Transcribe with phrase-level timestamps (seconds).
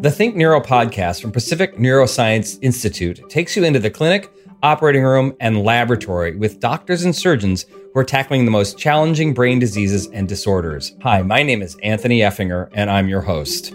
[0.00, 4.32] The Think Neuro podcast from Pacific Neuroscience Institute takes you into the clinic,
[4.62, 9.58] operating room, and laboratory with doctors and surgeons who are tackling the most challenging brain
[9.58, 10.96] diseases and disorders.
[11.02, 13.74] Hi, my name is Anthony Effinger, and I'm your host.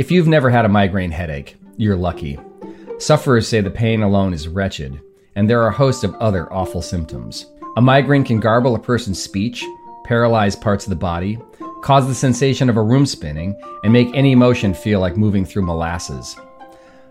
[0.00, 2.40] If you've never had a migraine headache, you're lucky.
[2.98, 5.00] Sufferers say the pain alone is wretched,
[5.36, 7.46] and there are a host of other awful symptoms.
[7.76, 9.64] A migraine can garble a person's speech,
[10.06, 11.38] paralyze parts of the body,
[11.82, 15.66] cause the sensation of a room spinning, and make any motion feel like moving through
[15.66, 16.36] molasses.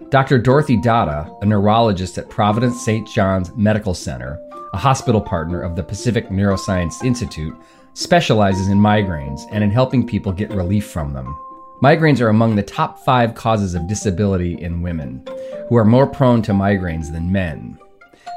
[0.09, 0.38] Dr.
[0.38, 3.08] Dorothy Datta, a neurologist at Providence St.
[3.08, 4.40] John's Medical Center,
[4.73, 7.55] a hospital partner of the Pacific Neuroscience Institute,
[7.94, 11.35] specializes in migraines and in helping people get relief from them.
[11.82, 15.26] Migraines are among the top five causes of disability in women,
[15.68, 17.77] who are more prone to migraines than men.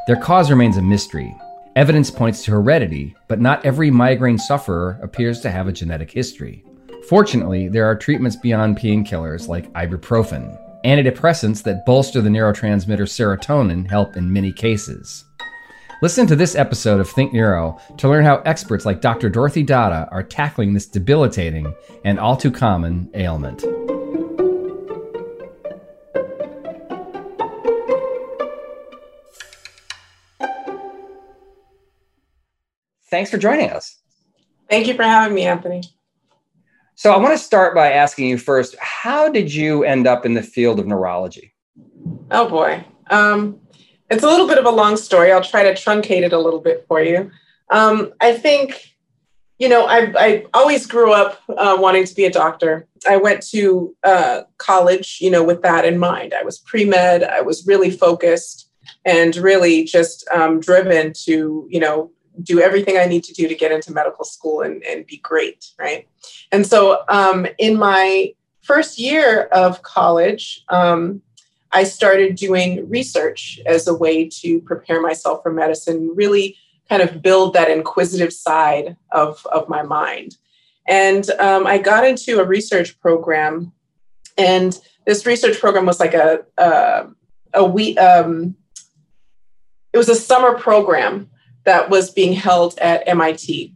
[0.06, 1.36] Their cause remains a mystery,
[1.76, 6.64] Evidence points to heredity, but not every migraine sufferer appears to have a genetic history.
[7.08, 10.58] Fortunately, there are treatments beyond painkillers like ibuprofen.
[10.84, 15.24] Antidepressants that bolster the neurotransmitter serotonin help in many cases.
[16.00, 19.28] Listen to this episode of Think Neuro to learn how experts like Dr.
[19.28, 23.64] Dorothy Dada are tackling this debilitating and all too common ailment.
[33.10, 33.98] Thanks for joining us.
[34.68, 35.82] Thank you for having me, Anthony.
[36.94, 40.34] So, I want to start by asking you first how did you end up in
[40.34, 41.54] the field of neurology?
[42.30, 42.84] Oh, boy.
[43.10, 43.60] Um,
[44.10, 45.32] it's a little bit of a long story.
[45.32, 47.30] I'll try to truncate it a little bit for you.
[47.70, 48.94] Um, I think,
[49.58, 52.86] you know, I, I always grew up uh, wanting to be a doctor.
[53.08, 56.34] I went to uh, college, you know, with that in mind.
[56.34, 58.70] I was pre med, I was really focused
[59.04, 62.10] and really just um, driven to, you know,
[62.42, 65.66] do everything I need to do to get into medical school and, and be great,
[65.78, 66.08] right?
[66.52, 71.22] And so um, in my first year of college, um,
[71.72, 76.56] I started doing research as a way to prepare myself for medicine, really
[76.88, 80.36] kind of build that inquisitive side of, of my mind.
[80.86, 83.72] And um, I got into a research program,
[84.38, 87.08] and this research program was like a, a,
[87.52, 88.54] a week, um,
[89.92, 91.28] it was a summer program
[91.68, 93.74] that was being held at MIT.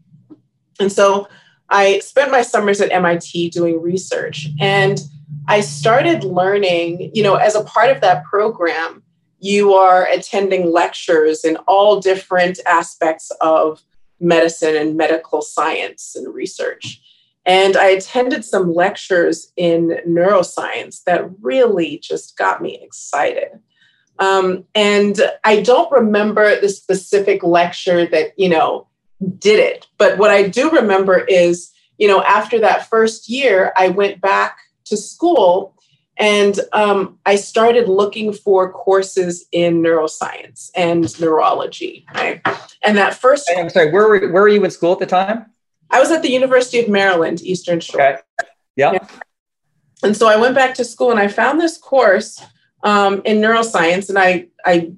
[0.81, 1.29] And so
[1.69, 4.99] I spent my summers at MIT doing research and
[5.47, 9.03] I started learning, you know, as a part of that program,
[9.41, 13.83] you are attending lectures in all different aspects of
[14.21, 16.99] medicine and medical science and research.
[17.45, 23.49] And I attended some lectures in neuroscience that really just got me excited.
[24.19, 28.87] Um, and I don't remember the specific lecture that, you know,
[29.39, 29.87] did it.
[29.99, 34.59] But what I do remember is, you know, after that first year, I went back
[34.87, 35.77] to school
[36.19, 42.07] and um, I started looking for courses in neuroscience and neurology.
[42.15, 42.41] Right?
[42.85, 43.51] And that first.
[43.57, 45.47] I'm sorry, where were, where were you in school at the time?
[45.91, 48.01] I was at the University of Maryland, Eastern Shore.
[48.01, 48.21] Okay.
[48.77, 48.93] Yeah.
[48.93, 49.07] yeah.
[50.03, 52.43] And so I went back to school and I found this course
[52.83, 54.93] um, in neuroscience, and I, I,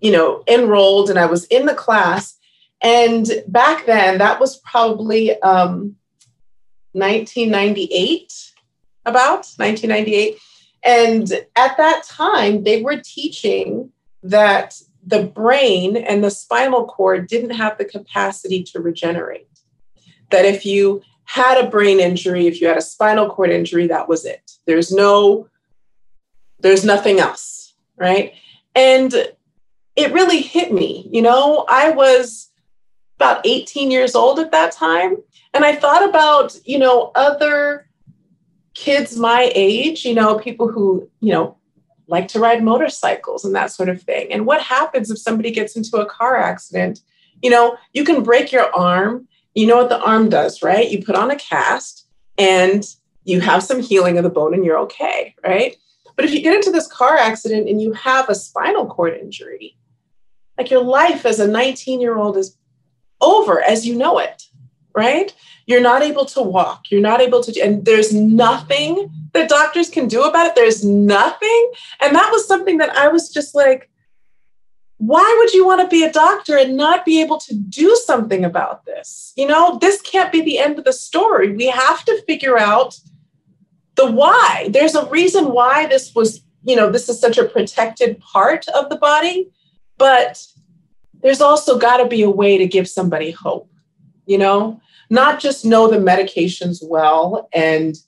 [0.00, 2.38] you know, enrolled and I was in the class.
[2.82, 5.96] And back then, that was probably um,
[6.92, 8.32] 1998,
[9.06, 10.36] about 1998.
[10.84, 13.92] And at that time, they were teaching
[14.24, 19.48] that the brain and the spinal cord didn't have the capacity to regenerate.
[20.30, 24.08] That if you had a brain injury, if you had a spinal cord injury, that
[24.08, 24.52] was it.
[24.66, 25.48] There's no
[26.62, 28.34] there's nothing else, right?
[28.74, 29.12] And
[29.94, 31.08] it really hit me.
[31.12, 32.50] You know, I was
[33.16, 35.16] about 18 years old at that time.
[35.54, 37.88] And I thought about, you know, other
[38.74, 41.58] kids my age, you know, people who, you know,
[42.08, 44.32] like to ride motorcycles and that sort of thing.
[44.32, 47.00] And what happens if somebody gets into a car accident?
[47.42, 49.28] You know, you can break your arm.
[49.54, 50.90] You know what the arm does, right?
[50.90, 52.08] You put on a cast
[52.38, 52.84] and
[53.24, 55.76] you have some healing of the bone and you're okay, right?
[56.16, 59.76] But if you get into this car accident and you have a spinal cord injury,
[60.58, 62.56] like your life as a 19 year old is
[63.20, 64.44] over as you know it,
[64.94, 65.34] right?
[65.66, 66.90] You're not able to walk.
[66.90, 70.54] You're not able to, and there's nothing that doctors can do about it.
[70.54, 71.72] There's nothing.
[72.00, 73.88] And that was something that I was just like,
[74.98, 78.44] why would you want to be a doctor and not be able to do something
[78.44, 79.32] about this?
[79.36, 81.52] You know, this can't be the end of the story.
[81.56, 82.96] We have to figure out
[84.06, 84.68] the why.
[84.70, 88.88] There's a reason why this was, you know, this is such a protected part of
[88.88, 89.50] the body,
[89.98, 90.46] but
[91.22, 93.70] there's also got to be a way to give somebody hope,
[94.26, 94.80] you know?
[95.12, 97.98] not just know the medications well and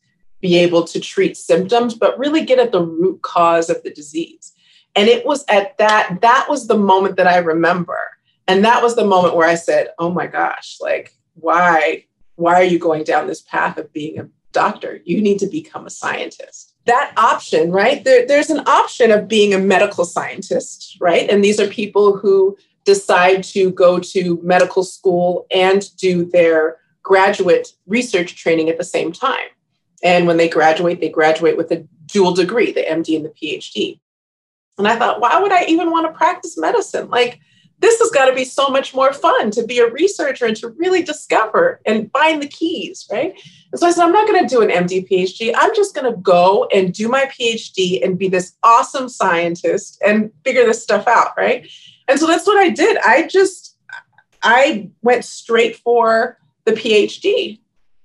[0.41, 4.55] be able to treat symptoms, but really get at the root cause of the disease.
[4.97, 7.99] And it was at that, that was the moment that I remember.
[8.49, 12.07] And that was the moment where I said, oh my gosh, like, why,
[12.37, 15.01] why are you going down this path of being a doctor?
[15.05, 16.75] You need to become a scientist.
[16.87, 18.03] That option, right?
[18.05, 21.29] There, there's an option of being a medical scientist, right?
[21.29, 27.69] And these are people who decide to go to medical school and do their graduate
[27.87, 29.49] research training at the same time.
[30.03, 34.01] And when they graduate, they graduate with a dual degree, the MD and the PhD.
[34.77, 37.09] And I thought, why would I even want to practice medicine?
[37.09, 37.41] Like,
[37.85, 40.69] this has got to be so much more fun to be a researcher and to
[40.71, 43.39] really discover and find the keys, right?
[43.73, 45.53] And so I said, I'm not going to do an MD PhD.
[45.55, 50.33] I'm just going to go and do my PhD and be this awesome scientist and
[50.45, 51.69] figure this stuff out, right?
[52.09, 52.97] And so that's what I did.
[53.05, 53.77] I just,
[54.43, 57.61] I went straight for the PhD.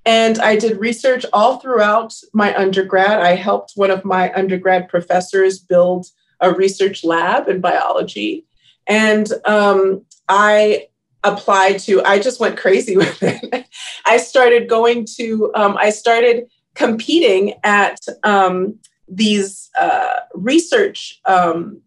[0.06, 3.22] And I did research all throughout my undergrad.
[3.22, 6.08] I helped one of my undergrad professors build
[6.42, 8.46] a research lab in biology.
[8.90, 10.88] And um, I
[11.24, 13.68] applied to, I just went crazy with it.
[14.06, 21.82] I started going to, um, I started competing at um, these uh, research, um,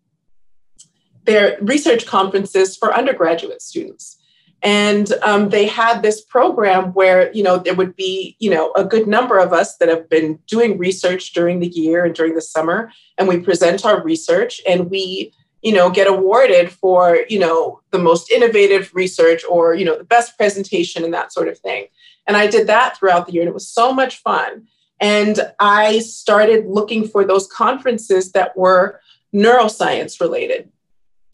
[1.24, 4.18] their research conferences for undergraduate students
[4.62, 8.84] and um, they had this program where you know there would be you know a
[8.84, 12.40] good number of us that have been doing research during the year and during the
[12.40, 15.32] summer and we present our research and we
[15.62, 20.04] you know get awarded for you know the most innovative research or you know the
[20.04, 21.86] best presentation and that sort of thing
[22.26, 24.66] and i did that throughout the year and it was so much fun
[25.00, 29.00] and i started looking for those conferences that were
[29.34, 30.70] neuroscience related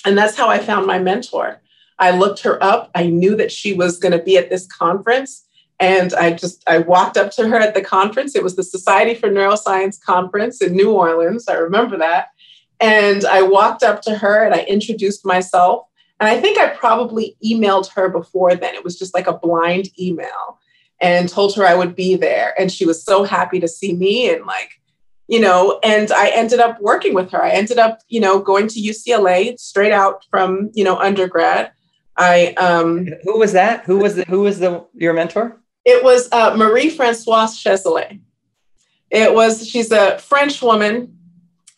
[0.05, 1.61] and that's how i found my mentor
[1.99, 2.91] I looked her up.
[2.95, 5.45] I knew that she was going to be at this conference.
[5.81, 8.35] And I just I walked up to her at the conference.
[8.35, 11.49] It was the Society for Neuroscience conference in New Orleans.
[11.49, 12.29] I remember that.
[12.81, 15.87] And I walked up to her and I introduced myself.
[16.21, 18.75] And I think I probably emailed her before then.
[18.75, 20.59] It was just like a blind email
[21.01, 22.55] and told her I would be there.
[22.61, 24.81] And she was so happy to see me and like,
[25.29, 27.43] you know, and I ended up working with her.
[27.43, 31.73] I ended up, you know, going to UCLA straight out from, you know, undergrad
[32.19, 33.85] I um, who was that?
[33.85, 35.61] Who was the, who was the your mentor?
[35.85, 38.21] It was uh, Marie Francoise Chesselet.
[39.11, 41.17] It was she's a French woman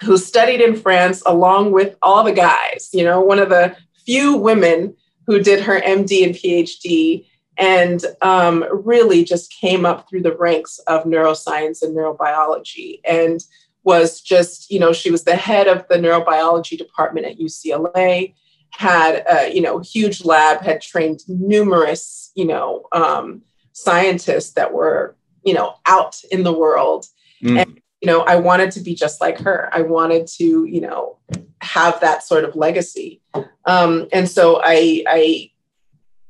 [0.02, 2.88] who studied in France along with all the guys.
[2.92, 4.94] You know, one of the few women
[5.26, 7.26] who did her MD and PhD,
[7.56, 13.40] and um, really just came up through the ranks of neuroscience and neurobiology, and
[13.82, 18.34] was just you know she was the head of the neurobiology department at UCLA
[18.70, 23.42] had a you know huge lab, had trained numerous you know um,
[23.72, 27.06] scientists that were you know out in the world,
[27.42, 27.60] mm.
[27.60, 29.68] and you know I wanted to be just like her.
[29.72, 31.18] I wanted to you know
[31.60, 33.20] have that sort of legacy,
[33.64, 35.50] um, and so I I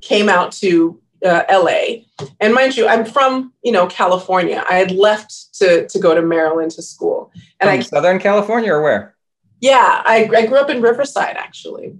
[0.00, 2.02] came out to uh, LA.
[2.40, 4.64] And mind you, I'm from you know California.
[4.68, 7.32] I had left to to go to Maryland to school.
[7.60, 9.14] And from I Southern California or where?
[9.60, 11.94] Yeah, I, I grew up in Riverside actually.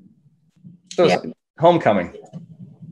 [0.94, 1.18] So yeah.
[1.58, 2.16] homecoming.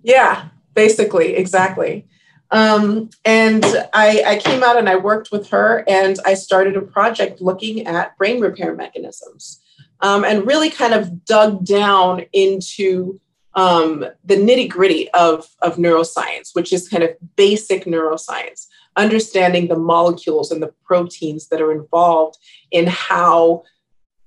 [0.03, 2.07] Yeah, basically, exactly.
[2.51, 6.83] Um, and I, I came out and I worked with her and I started a
[6.83, 9.61] project looking at brain repair mechanisms
[10.01, 13.21] um, and really kind of dug down into
[13.55, 19.79] um, the nitty gritty of, of neuroscience, which is kind of basic neuroscience, understanding the
[19.79, 22.39] molecules and the proteins that are involved
[22.71, 23.65] in how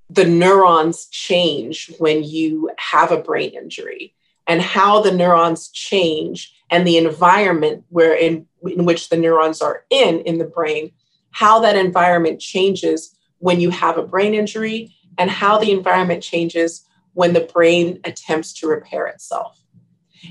[0.10, 4.14] the neurons change when you have a brain injury
[4.52, 9.86] and how the neurons change and the environment where in, in which the neurons are
[9.90, 10.92] in in the brain
[11.32, 16.86] how that environment changes when you have a brain injury and how the environment changes
[17.14, 19.58] when the brain attempts to repair itself.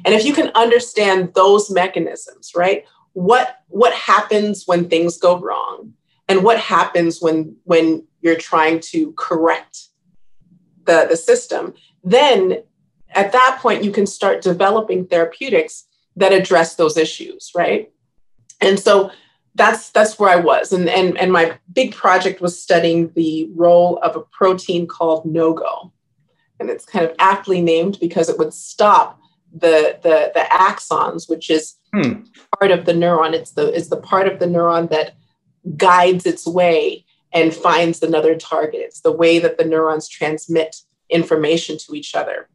[0.05, 2.85] And if you can understand those mechanisms right
[3.15, 5.95] what what happens when things go wrong
[6.29, 9.89] and what happens when when you're trying to correct
[10.85, 11.73] the, the system,
[12.05, 12.63] then
[13.13, 15.85] at that point you can start developing therapeutics
[16.17, 17.93] that address those issues, right?
[18.61, 19.11] And so
[19.55, 20.73] that's that's where I was.
[20.73, 25.91] And, and, and my big project was studying the role of a protein called NOGO.
[26.59, 29.19] And it's kind of aptly named because it would stop
[29.53, 32.23] the the, the axons, which is hmm.
[32.59, 33.33] part of the neuron.
[33.33, 35.15] It's the it's the part of the neuron that
[35.77, 38.81] guides its way and finds another target.
[38.81, 40.77] It's the way that the neurons transmit
[41.09, 42.49] information to each other.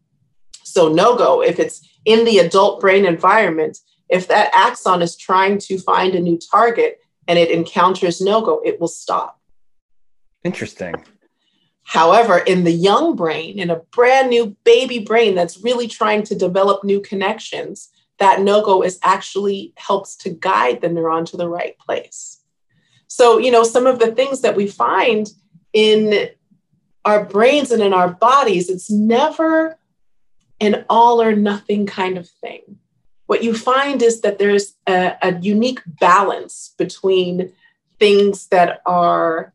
[0.75, 3.77] So, no go, if it's in the adult brain environment,
[4.09, 8.61] if that axon is trying to find a new target and it encounters no go,
[8.65, 9.39] it will stop.
[10.43, 10.95] Interesting.
[11.83, 16.35] However, in the young brain, in a brand new baby brain that's really trying to
[16.35, 17.87] develop new connections,
[18.19, 22.41] that no go is actually helps to guide the neuron to the right place.
[23.07, 25.29] So, you know, some of the things that we find
[25.71, 26.31] in
[27.05, 29.79] our brains and in our bodies, it's never
[30.59, 32.61] an all or nothing kind of thing.
[33.27, 37.51] What you find is that there's a, a unique balance between
[37.99, 39.53] things that are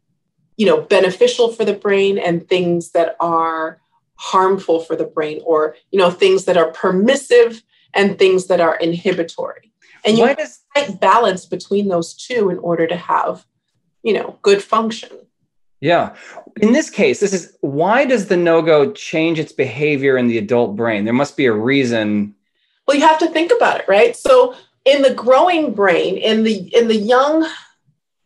[0.56, 3.80] you know beneficial for the brain and things that are
[4.16, 7.62] harmful for the brain or you know things that are permissive
[7.94, 9.72] and things that are inhibitory
[10.04, 13.46] and you does right balance between those two in order to have
[14.02, 15.10] you know good function
[15.80, 16.14] yeah.
[16.60, 20.76] In this case this is why does the no-go change its behavior in the adult
[20.76, 21.04] brain?
[21.04, 22.34] There must be a reason.
[22.86, 24.16] Well you have to think about it right?
[24.16, 27.46] So in the growing brain in the in the young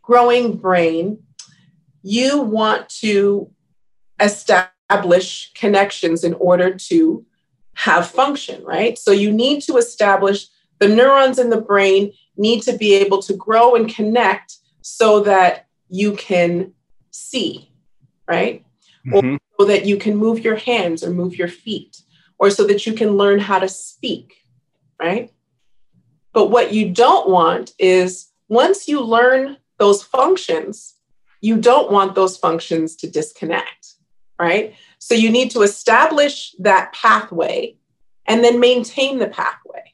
[0.02, 1.18] growing brain
[2.02, 3.50] you want to
[4.20, 7.24] establish connections in order to
[7.74, 8.98] have function, right?
[8.98, 10.46] So you need to establish
[10.78, 15.66] the neurons in the brain need to be able to grow and connect so that
[15.88, 16.72] you can
[17.14, 17.70] see,
[18.28, 18.64] right?
[19.06, 19.34] Mm-hmm.
[19.34, 22.02] Or so that you can move your hands or move your feet,
[22.38, 24.34] or so that you can learn how to speak,
[25.00, 25.30] right?
[26.32, 30.94] But what you don't want is once you learn those functions,
[31.40, 33.94] you don't want those functions to disconnect,
[34.38, 34.74] right?
[34.98, 37.76] So you need to establish that pathway
[38.26, 39.92] and then maintain the pathway.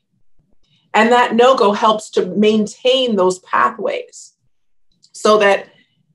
[0.95, 4.33] And that no go helps to maintain those pathways
[5.13, 5.69] so that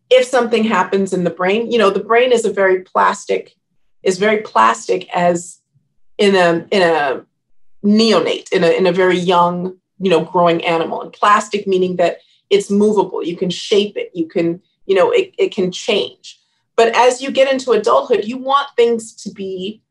[0.10, 3.56] if something happens in the brain, you know, the brain is a very plastic,
[4.04, 5.60] is very plastic as
[6.18, 7.26] in a in a
[7.84, 11.02] neonate, in a in a very young, you know, growing animal.
[11.02, 12.20] And plastic meaning that
[12.50, 16.40] it's movable, you can shape it, you can you know it, it can change.
[16.76, 19.82] But as you get into adulthood you want things to be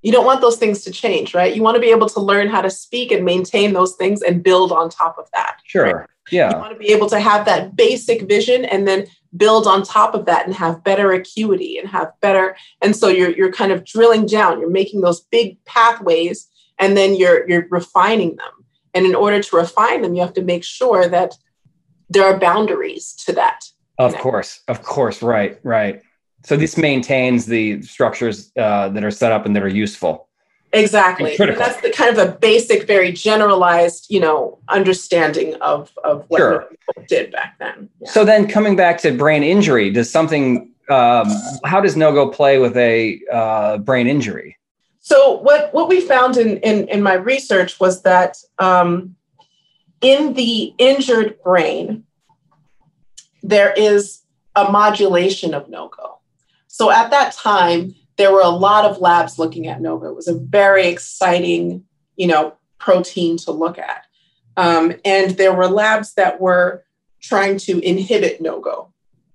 [0.00, 1.54] you don't want those things to change right?
[1.54, 4.42] You want to be able to learn how to speak and maintain those things and
[4.42, 5.58] build on top of that.
[5.64, 5.84] Sure.
[5.84, 6.08] Right?
[6.30, 6.50] yeah.
[6.50, 10.14] You want to be able to have that basic vision and then build on top
[10.14, 13.84] of that and have better acuity and have better and so you're you're kind of
[13.84, 16.48] drilling down you're making those big pathways
[16.78, 18.52] and then you're you're refining them
[18.94, 21.34] and in order to refine them you have to make sure that
[22.10, 23.64] there are boundaries to that
[23.98, 26.02] of course, of course, right, right.
[26.44, 30.28] So this maintains the structures uh, that are set up and that are useful.
[30.72, 31.36] Exactly.
[31.38, 36.38] And that's the kind of a basic, very generalized, you know, understanding of of what
[36.38, 36.66] sure.
[36.70, 37.90] people did back then.
[38.00, 38.10] Yeah.
[38.10, 40.70] So then, coming back to brain injury, does something?
[40.88, 41.28] Um,
[41.64, 44.56] how does no go play with a uh, brain injury?
[45.00, 49.14] So what what we found in in, in my research was that um,
[50.00, 52.04] in the injured brain,
[53.42, 54.22] there is
[54.54, 56.18] a modulation of no-go.
[56.66, 60.08] So at that time, there were a lot of labs looking at no-go.
[60.08, 61.84] It was a very exciting,
[62.16, 64.04] you know, protein to look at.
[64.56, 66.84] Um, and there were labs that were
[67.20, 68.92] trying to inhibit no-go.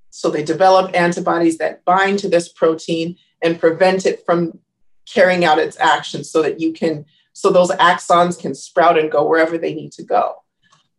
[0.10, 4.60] So they developed antibodies that bind to this protein and prevent it from
[5.06, 9.28] carrying out its action so that you can so those axons can sprout and go
[9.28, 10.38] wherever they need to go.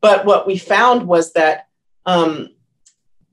[0.00, 1.66] But what we found was that
[2.06, 2.50] um,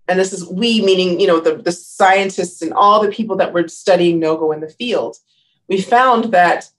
[0.08, 3.54] and this is we meaning you know the, the scientists and all the people that
[3.54, 5.18] were studying no-go in the field.
[5.68, 6.70] We found that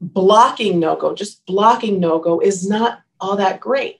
[0.00, 3.98] blocking no-go just blocking no-go is not all that great.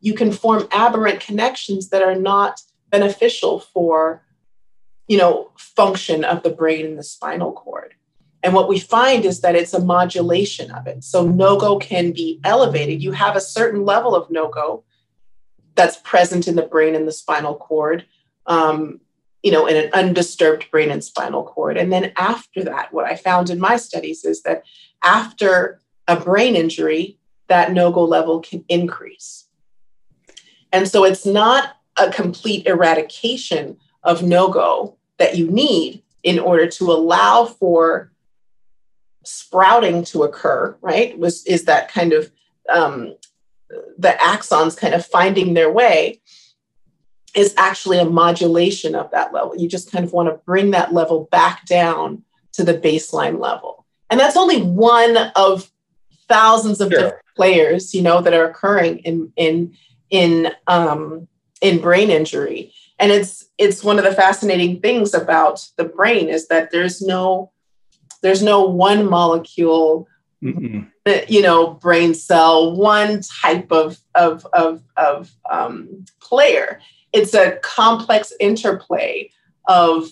[0.00, 2.60] You can form aberrant connections that are not
[2.90, 4.24] beneficial for
[5.08, 7.94] you know function of the brain and the spinal cord.
[8.44, 11.02] And what we find is that it's a modulation of it.
[11.02, 13.02] So no-go can be elevated.
[13.02, 14.84] You have a certain level of no-go
[15.78, 18.04] that's present in the brain and the spinal cord,
[18.46, 19.00] um,
[19.44, 21.76] you know, in an undisturbed brain and spinal cord.
[21.76, 24.64] And then after that, what I found in my studies is that
[25.04, 27.16] after a brain injury,
[27.46, 29.46] that no-go level can increase.
[30.72, 36.90] And so it's not a complete eradication of no-go that you need in order to
[36.90, 38.10] allow for
[39.24, 41.16] sprouting to occur, right?
[41.16, 42.32] Was is that kind of
[42.68, 43.14] um,
[43.98, 46.20] the axons kind of finding their way
[47.34, 49.56] is actually a modulation of that level.
[49.56, 52.22] You just kind of want to bring that level back down
[52.54, 53.86] to the baseline level.
[54.10, 55.70] And that's only one of
[56.28, 57.00] thousands of sure.
[57.00, 59.76] different players, you know, that are occurring in in
[60.10, 61.28] in um,
[61.60, 62.72] in brain injury.
[62.98, 67.52] And it's it's one of the fascinating things about the brain is that there's no
[68.22, 70.08] there's no one molecule
[70.42, 70.86] mm
[71.28, 76.80] you know brain cell, one type of of of, of um, player.
[77.12, 79.30] It's a complex interplay
[79.66, 80.08] of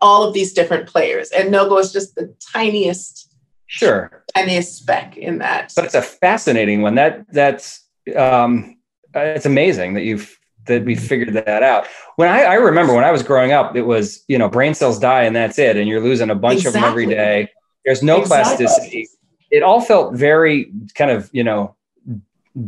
[0.00, 3.28] all of these different players, and Nogo is just the tiniest.
[3.66, 4.24] Sure.
[4.34, 5.72] Tiniest speck in that.
[5.74, 6.96] But it's a fascinating one.
[6.96, 7.86] That that's
[8.16, 8.76] um,
[9.14, 11.86] it's amazing that you've that we figured that out.
[12.16, 14.98] When I, I, remember when I was growing up, it was you know brain cells
[14.98, 16.78] die and that's it, and you're losing a bunch exactly.
[16.78, 17.48] of them every day.
[17.84, 18.66] There's no exactly.
[18.66, 19.08] plasticity.
[19.52, 21.76] It all felt very kind of you know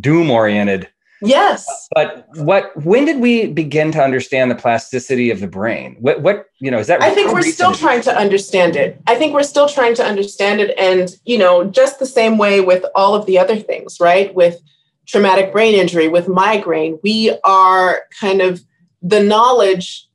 [0.00, 0.88] doom oriented.
[1.21, 1.67] Yes.
[1.95, 2.76] But what?
[2.85, 5.97] When did we begin to understand the plasticity of the brain?
[5.99, 6.21] What?
[6.21, 6.50] What?
[6.59, 7.03] You know, is that?
[7.03, 9.00] I think we're still trying to understand it.
[9.07, 12.61] I think we're still trying to understand it, and you know, just the same way
[12.61, 14.35] with all of the other things, right?
[14.35, 14.61] With
[15.07, 18.62] traumatic brain injury, with migraine, we are kind of
[19.03, 20.09] the knowledge,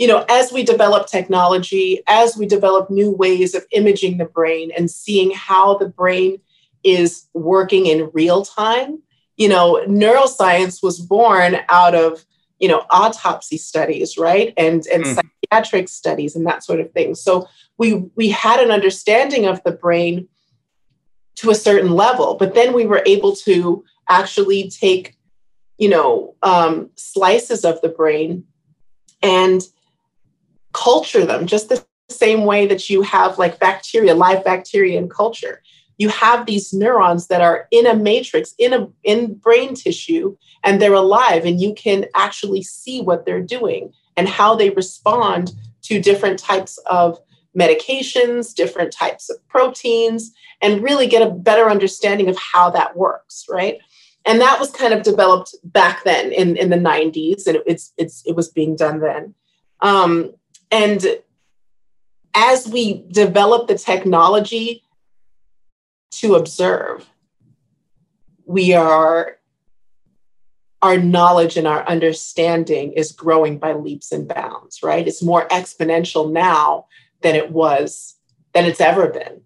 [0.00, 4.70] you know, as we develop technology, as we develop new ways of imaging the brain
[4.74, 6.40] and seeing how the brain
[6.82, 9.02] is working in real time.
[9.36, 12.24] You know, neuroscience was born out of,
[12.58, 14.54] you know, autopsy studies, right?
[14.56, 15.20] And and mm.
[15.50, 17.14] psychiatric studies and that sort of thing.
[17.14, 20.28] So we we had an understanding of the brain
[21.36, 22.36] to a certain level.
[22.36, 25.18] But then we were able to actually take,
[25.76, 28.44] you know, um, slices of the brain
[29.22, 29.62] and
[30.72, 35.62] culture them just the same way that you have like bacteria, live bacteria in culture.
[35.98, 40.80] You have these neurons that are in a matrix, in a in brain tissue, and
[40.80, 46.00] they're alive, and you can actually see what they're doing and how they respond to
[46.00, 47.18] different types of
[47.58, 53.44] medications, different types of proteins, and really get a better understanding of how that works,
[53.48, 53.78] right?
[54.24, 58.22] And that was kind of developed back then in, in the 90s, and it's it's
[58.26, 59.34] it was being done then.
[59.80, 60.32] Um,
[60.70, 61.04] and
[62.34, 64.82] as we develop the technology
[66.12, 67.08] to observe,
[68.46, 69.36] we are
[70.82, 75.06] our knowledge and our understanding is growing by leaps and bounds, right?
[75.06, 76.86] It's more exponential now
[77.20, 78.16] than it was
[78.54, 79.42] than it's ever been.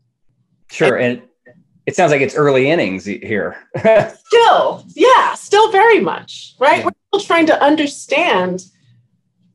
[0.70, 1.56] Sure, and, and
[1.87, 3.56] it sounds like it's early innings here.
[3.78, 6.78] still, yeah, still very much, right?
[6.78, 6.84] Yeah.
[6.87, 8.64] We're still trying to understand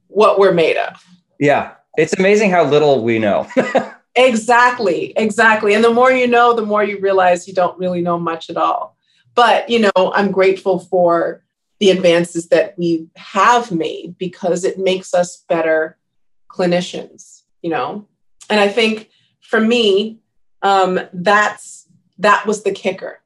[0.08, 1.04] what we're made of.
[1.40, 3.48] Yeah, it's amazing how little we know.
[4.16, 5.74] exactly, exactly.
[5.74, 8.58] And the more you know, the more you realize you don't really know much at
[8.58, 8.98] all.
[9.36, 11.44] But, you know, I'm grateful for
[11.80, 15.98] the advances that we have made because it makes us better
[16.50, 18.06] clinicians, you know?
[18.50, 19.10] And I think
[19.42, 20.20] for me,
[20.62, 23.22] um, that's that was the kicker.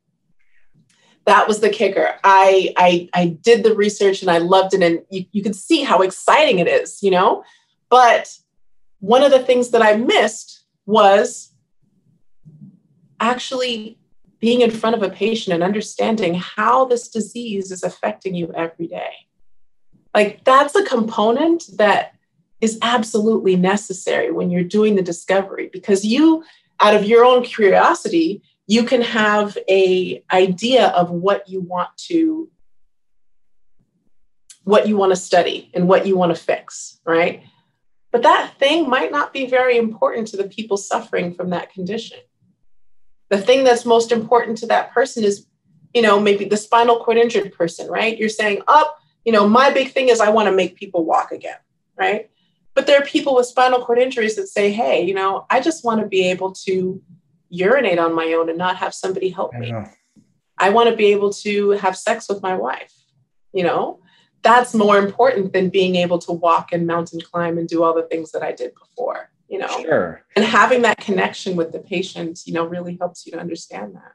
[1.25, 2.15] That was the kicker.
[2.23, 5.81] I, I I did the research and I loved it, and you, you could see
[5.83, 7.43] how exciting it is, you know.
[7.93, 8.39] But
[9.01, 11.53] one of the things that I missed was
[13.19, 13.99] actually
[14.39, 18.87] being in front of a patient and understanding how this disease is affecting you every
[18.87, 19.13] day.
[20.11, 22.15] Like that's a component that
[22.61, 26.43] is absolutely necessary when you're doing the discovery because you
[26.79, 32.49] out of your own curiosity you can have a idea of what you want to
[34.63, 37.43] what you want to study and what you want to fix right
[38.13, 42.19] but that thing might not be very important to the people suffering from that condition
[43.29, 45.45] the thing that's most important to that person is
[45.93, 49.47] you know maybe the spinal cord injured person right you're saying up oh, you know
[49.49, 51.57] my big thing is i want to make people walk again
[51.97, 52.29] right
[52.75, 55.85] but there are people with spinal cord injuries that say, hey, you know, I just
[55.85, 57.01] want to be able to
[57.49, 59.71] urinate on my own and not have somebody help me.
[59.71, 59.91] I,
[60.57, 62.93] I want to be able to have sex with my wife.
[63.53, 63.99] You know,
[64.43, 68.03] that's more important than being able to walk and mountain climb and do all the
[68.03, 69.81] things that I did before, you know.
[69.81, 70.23] Sure.
[70.35, 74.13] And having that connection with the patient, you know, really helps you to understand that.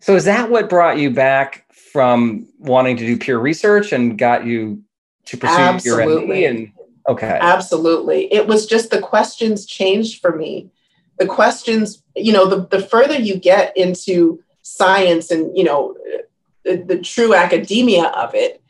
[0.00, 4.44] So is that what brought you back from wanting to do peer research and got
[4.44, 4.82] you
[5.26, 6.42] to pursue Absolutely.
[6.42, 6.72] your MD and
[7.08, 7.38] Okay.
[7.40, 8.32] Absolutely.
[8.32, 10.70] It was just the questions changed for me.
[11.18, 15.96] The questions, you know, the, the further you get into science and, you know,
[16.64, 18.61] the, the true academia of it,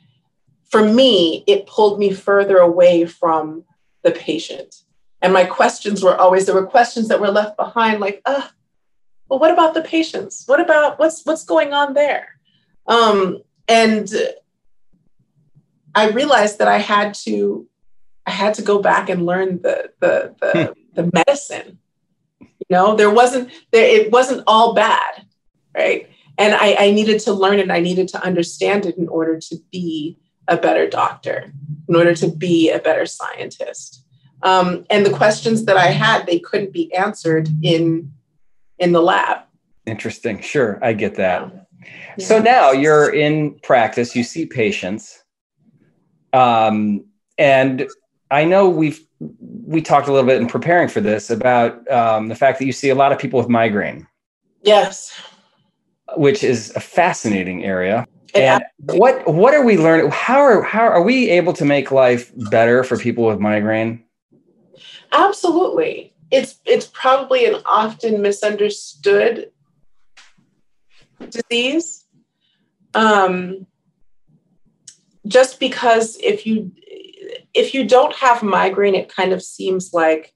[0.72, 3.64] for me, it pulled me further away from
[4.02, 4.74] the patient.
[5.20, 8.48] And my questions were always there were questions that were left behind, like, uh,
[9.28, 10.44] well, what about the patients?
[10.46, 12.40] What about what's what's going on there?
[12.86, 14.08] Um, and
[15.94, 17.68] I realized that I had to
[18.26, 20.80] I had to go back and learn the the the, hmm.
[20.94, 21.78] the medicine.
[22.40, 25.26] You know, there wasn't there it wasn't all bad,
[25.76, 26.08] right?
[26.38, 27.70] And I, I needed to learn it.
[27.70, 30.16] I needed to understand it in order to be
[30.48, 31.52] a better doctor,
[31.88, 34.04] in order to be a better scientist.
[34.42, 38.12] Um, and the questions that I had, they couldn't be answered in
[38.78, 39.38] in the lab.
[39.86, 40.40] Interesting.
[40.40, 41.68] Sure, I get that.
[42.16, 42.26] Yeah.
[42.26, 44.16] So now you're in practice.
[44.16, 45.22] You see patients,
[46.32, 47.04] um,
[47.38, 47.88] and
[48.30, 49.00] I know we've
[49.64, 52.72] we talked a little bit in preparing for this about um, the fact that you
[52.72, 54.06] see a lot of people with migraine.
[54.62, 55.12] Yes.
[56.16, 58.06] Which is a fascinating area.
[58.34, 60.10] And what what are we learning?
[60.10, 64.04] How are how are we able to make life better for people with migraine?
[65.12, 66.14] Absolutely.
[66.30, 69.50] It's it's probably an often misunderstood
[71.28, 72.06] disease.
[72.94, 73.66] Um,
[75.26, 76.72] just because if you
[77.54, 80.34] if you don't have migraine, it kind of seems like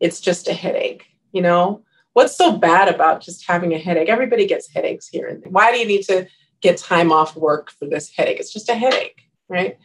[0.00, 1.82] it's just a headache, you know?
[2.14, 4.08] What's so bad about just having a headache?
[4.08, 5.28] Everybody gets headaches here.
[5.28, 6.26] And why do you need to
[6.60, 8.40] get time off work for this headache?
[8.40, 9.78] It's just a headache, right?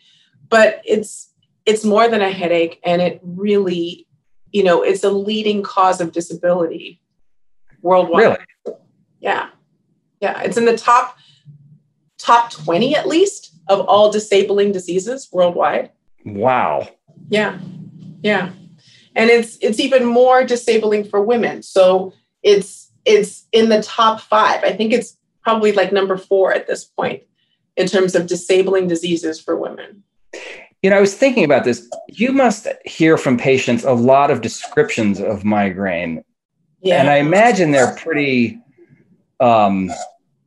[0.49, 1.31] But it's
[1.65, 4.07] it's more than a headache and it really,
[4.51, 7.01] you know, it's a leading cause of disability
[7.81, 8.19] worldwide.
[8.65, 8.77] Really?
[9.19, 9.49] Yeah.
[10.19, 11.17] Yeah, it's in the top
[12.17, 15.91] top 20 at least of all disabling diseases worldwide.
[16.25, 16.87] Wow.
[17.29, 17.59] Yeah.
[18.21, 18.51] Yeah.
[19.15, 21.61] And it's it's even more disabling for women.
[21.61, 24.63] So it's it's in the top 5.
[24.63, 27.23] I think it's probably like number 4 at this point
[27.75, 30.03] in terms of disabling diseases for women.
[30.81, 31.89] You know, I was thinking about this.
[32.09, 36.23] You must hear from patients a lot of descriptions of migraine.
[36.81, 36.99] Yeah.
[36.99, 38.59] And I imagine they're pretty
[39.39, 39.89] um,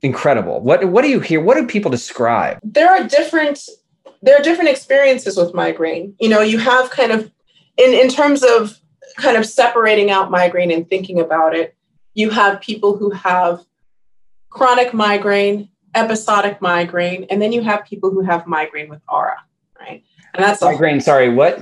[0.02, 0.60] incredible.
[0.60, 1.40] What what do you hear?
[1.40, 2.58] What do people describe?
[2.62, 3.60] There are different
[4.22, 6.14] there are different experiences with migraine.
[6.20, 7.30] You know, you have kind of
[7.78, 8.78] in in terms of
[9.16, 11.74] kind of separating out migraine and thinking about it,
[12.14, 13.64] you have people who have
[14.56, 19.36] chronic migraine, episodic migraine, and then you have people who have migraine with aura,
[19.78, 20.02] right?
[20.32, 20.96] And that's migraine.
[20.96, 21.60] A, sorry, what?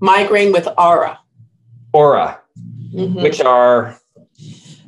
[0.00, 1.20] Migraine with aura.
[1.92, 2.40] Aura,
[2.92, 3.22] mm-hmm.
[3.22, 3.96] which are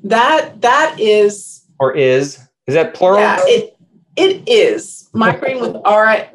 [0.02, 3.20] that that is or is is that plural?
[3.20, 3.76] Yeah, it
[4.16, 6.28] it is migraine with aura.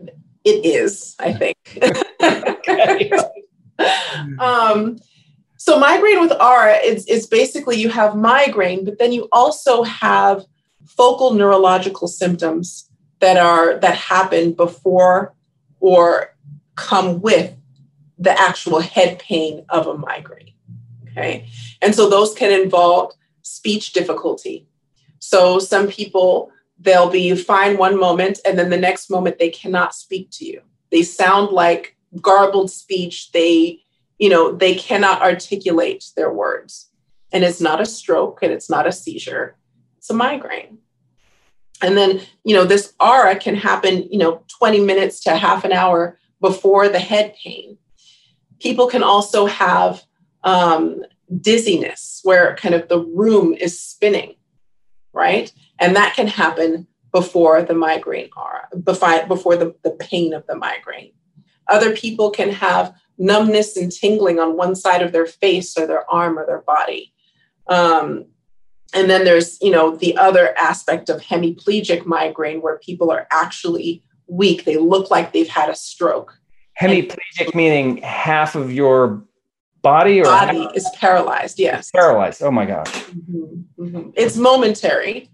[0.45, 1.57] It is, I think.
[4.39, 4.99] um,
[5.65, 10.45] so migraine with aura is, is basically you have migraine, but then you also have
[10.85, 12.87] focal neurological symptoms
[13.19, 15.33] that are that happen before
[15.79, 16.35] or
[16.75, 17.51] come with
[18.19, 20.53] the actual head pain of a migraine.
[21.09, 21.49] Okay.
[21.81, 24.67] And so those can involve speech difficulty.
[25.17, 29.95] So some people they'll be fine one moment and then the next moment they cannot
[29.95, 30.61] speak to you.
[30.91, 33.31] They sound like garbled speech.
[33.31, 33.84] They
[34.17, 36.89] you know, they cannot articulate their words.
[37.31, 39.57] And it's not a stroke and it's not a seizure,
[39.97, 40.77] it's a migraine.
[41.81, 45.73] And then, you know, this aura can happen, you know, 20 minutes to half an
[45.73, 47.77] hour before the head pain.
[48.59, 50.03] People can also have
[50.43, 51.03] um,
[51.41, 54.35] dizziness where kind of the room is spinning,
[55.11, 55.51] right?
[55.79, 58.67] And that can happen before the migraine aura,
[59.27, 61.11] before the, the pain of the migraine.
[61.67, 66.09] Other people can have numbness and tingling on one side of their face or their
[66.11, 67.13] arm or their body.
[67.67, 68.25] Um,
[68.93, 74.03] and then there's, you know, the other aspect of hemiplegic migraine where people are actually
[74.27, 74.65] weak.
[74.65, 76.37] They look like they've had a stroke.
[76.79, 79.23] Hemiplegic and, meaning half of your
[79.81, 80.75] body or body half?
[80.75, 81.59] is paralyzed.
[81.59, 82.41] Yes, paralyzed.
[82.41, 82.87] Oh my gosh.
[82.87, 84.09] Mm-hmm, mm-hmm.
[84.15, 85.29] It's momentary,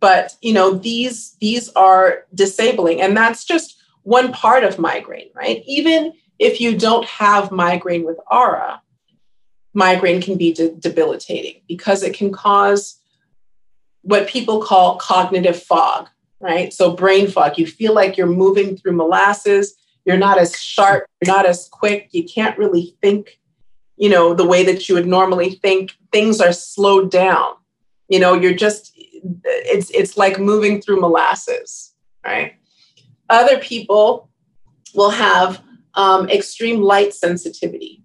[0.00, 5.62] but you know these these are disabling, and that's just one part of migraine, right?
[5.66, 8.82] Even if you don't have migraine with aura,
[9.74, 12.96] migraine can be de- debilitating because it can cause
[14.02, 16.08] what people call cognitive fog,
[16.40, 16.72] right?
[16.72, 17.58] So, brain fog.
[17.58, 19.74] You feel like you're moving through molasses.
[20.06, 22.08] You're not as sharp, you're not as quick.
[22.12, 23.38] You can't really think,
[23.98, 25.92] you know, the way that you would normally think.
[26.10, 27.52] Things are slowed down.
[28.08, 31.92] You know, you're just, it's, it's like moving through molasses,
[32.24, 32.54] right?
[33.28, 34.30] Other people
[34.94, 35.62] will have
[36.00, 38.02] um, extreme light sensitivity.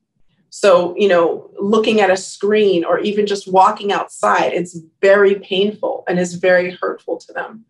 [0.49, 6.03] So, you know, looking at a screen or even just walking outside, it's very painful
[6.07, 7.65] and is very hurtful to them.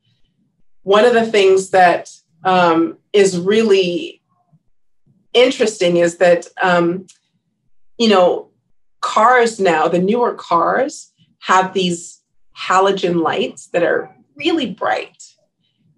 [0.81, 2.11] One of the things that
[2.43, 4.21] um, is really
[5.33, 7.05] interesting is that, um,
[7.99, 8.49] you know,
[9.01, 12.21] cars now, the newer cars have these
[12.57, 15.21] halogen lights that are really bright.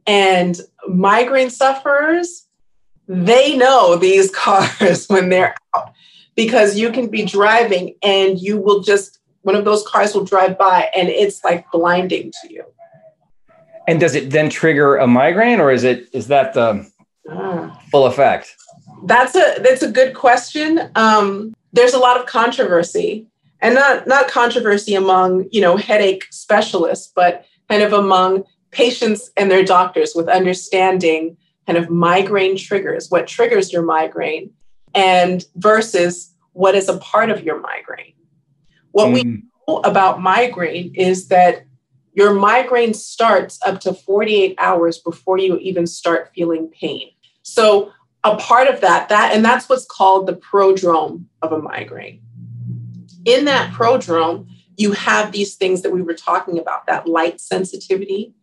[0.05, 2.46] And migraine sufferers
[3.07, 5.93] they know these cars when they're out
[6.35, 10.57] because you can be driving and you will just one of those cars will drive
[10.57, 12.65] by and it's like blinding to you.
[13.87, 16.89] And does it then trigger a migraine or is it is that the
[17.29, 17.81] ah.
[17.89, 18.55] full effect?
[19.03, 20.91] That's a that's a good question.
[20.95, 23.27] Um, there's a lot of controversy
[23.61, 29.49] and not not controversy among you know headache specialists, but kind of among patients and
[29.49, 34.51] their doctors with understanding kind of migraine triggers, what triggers your migraine,
[34.95, 38.13] and versus what is a part of your migraine.
[38.91, 39.13] What mm.
[39.13, 39.23] we
[39.67, 41.65] know about migraine is that
[42.13, 47.11] your migraine starts up to 48 hours before you even start feeling pain.
[47.43, 47.91] So
[48.23, 52.21] a part of that, that and that's what's called the prodrome of a migraine.
[53.25, 58.33] In that prodrome, you have these things that we were talking about, that light sensitivity.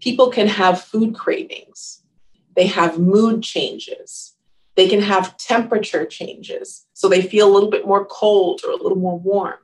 [0.00, 1.99] People can have food cravings.
[2.56, 4.34] They have mood changes.
[4.76, 6.86] They can have temperature changes.
[6.94, 9.58] So they feel a little bit more cold or a little more warm.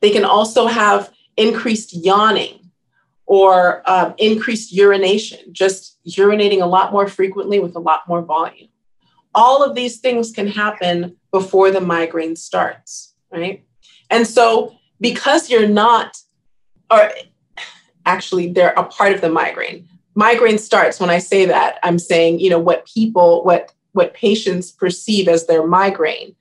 [0.00, 2.70] They can also have increased yawning
[3.26, 8.68] or um, increased urination, just urinating a lot more frequently with a lot more volume.
[9.34, 13.64] All of these things can happen before the migraine starts, right?
[14.10, 16.16] And so, because you're not,
[16.90, 17.10] or
[18.06, 19.88] actually, they're a part of the migraine.
[20.16, 24.72] Migraine starts when I say that, I'm saying, you know, what people, what what patients
[24.72, 26.34] perceive as their migraine,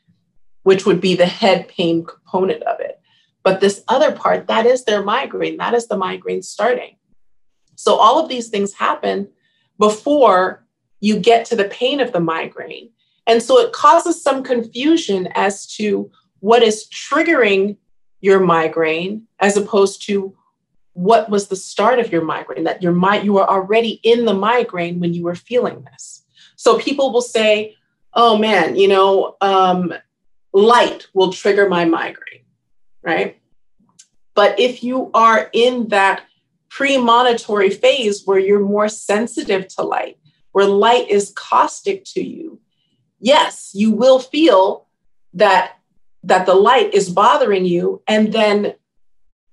[0.63, 2.99] which would be the head pain component of it.
[3.43, 6.97] But this other part, that is their migraine, that is the migraine starting.
[7.75, 9.29] So all of these things happen
[9.79, 10.65] before
[10.99, 12.89] you get to the pain of the migraine.
[13.27, 17.77] And so it causes some confusion as to what is triggering
[18.19, 20.35] your migraine as opposed to
[20.95, 24.33] what was the start of your migraine that your mi- you were already in the
[24.33, 27.75] migraine when you were feeling this so people will say
[28.13, 29.93] oh man you know um,
[30.53, 32.45] light will trigger my migraine
[33.05, 33.39] right?
[34.33, 36.23] But if you are in that
[36.69, 40.17] premonitory phase where you're more sensitive to light,
[40.51, 42.59] where light is caustic to you,
[43.19, 44.87] yes, you will feel
[45.33, 45.73] that
[46.23, 48.73] that the light is bothering you and then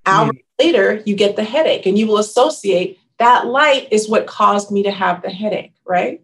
[0.07, 0.43] hours mm.
[0.59, 4.83] later you get the headache and you will associate that light is what caused me
[4.83, 6.23] to have the headache, right?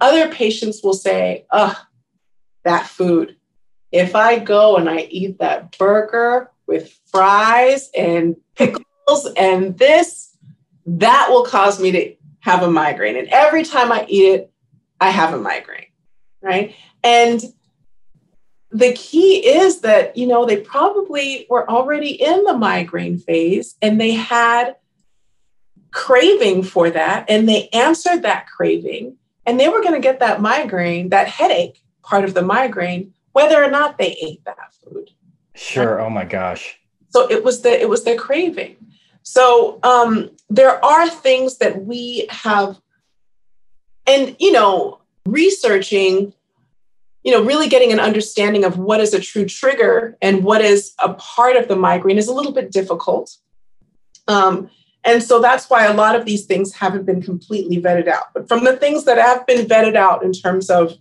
[0.00, 1.80] Other patients will say, "Oh,
[2.64, 3.36] that food.
[3.92, 10.36] If I go and I eat that burger with fries and pickles and this,
[10.86, 13.16] that will cause me to have a migraine.
[13.16, 14.50] And every time I eat it,
[15.00, 15.86] I have a migraine,
[16.42, 16.74] right?
[17.02, 17.42] And
[18.74, 24.00] the key is that, you know, they probably were already in the migraine phase and
[24.00, 24.74] they had
[25.92, 30.40] craving for that and they answered that craving and they were going to get that
[30.40, 35.10] migraine, that headache part of the migraine, whether or not they ate that food.
[35.54, 36.00] Sure.
[36.00, 36.76] Oh my gosh.
[37.10, 38.76] So it was the it was their craving.
[39.22, 42.80] So um, there are things that we have,
[44.04, 46.34] and you know, researching,
[47.24, 50.92] you know, really getting an understanding of what is a true trigger and what is
[51.02, 53.36] a part of the migraine is a little bit difficult.
[54.28, 54.70] Um,
[55.04, 58.26] and so that's why a lot of these things haven't been completely vetted out.
[58.34, 60.92] But from the things that have been vetted out in terms of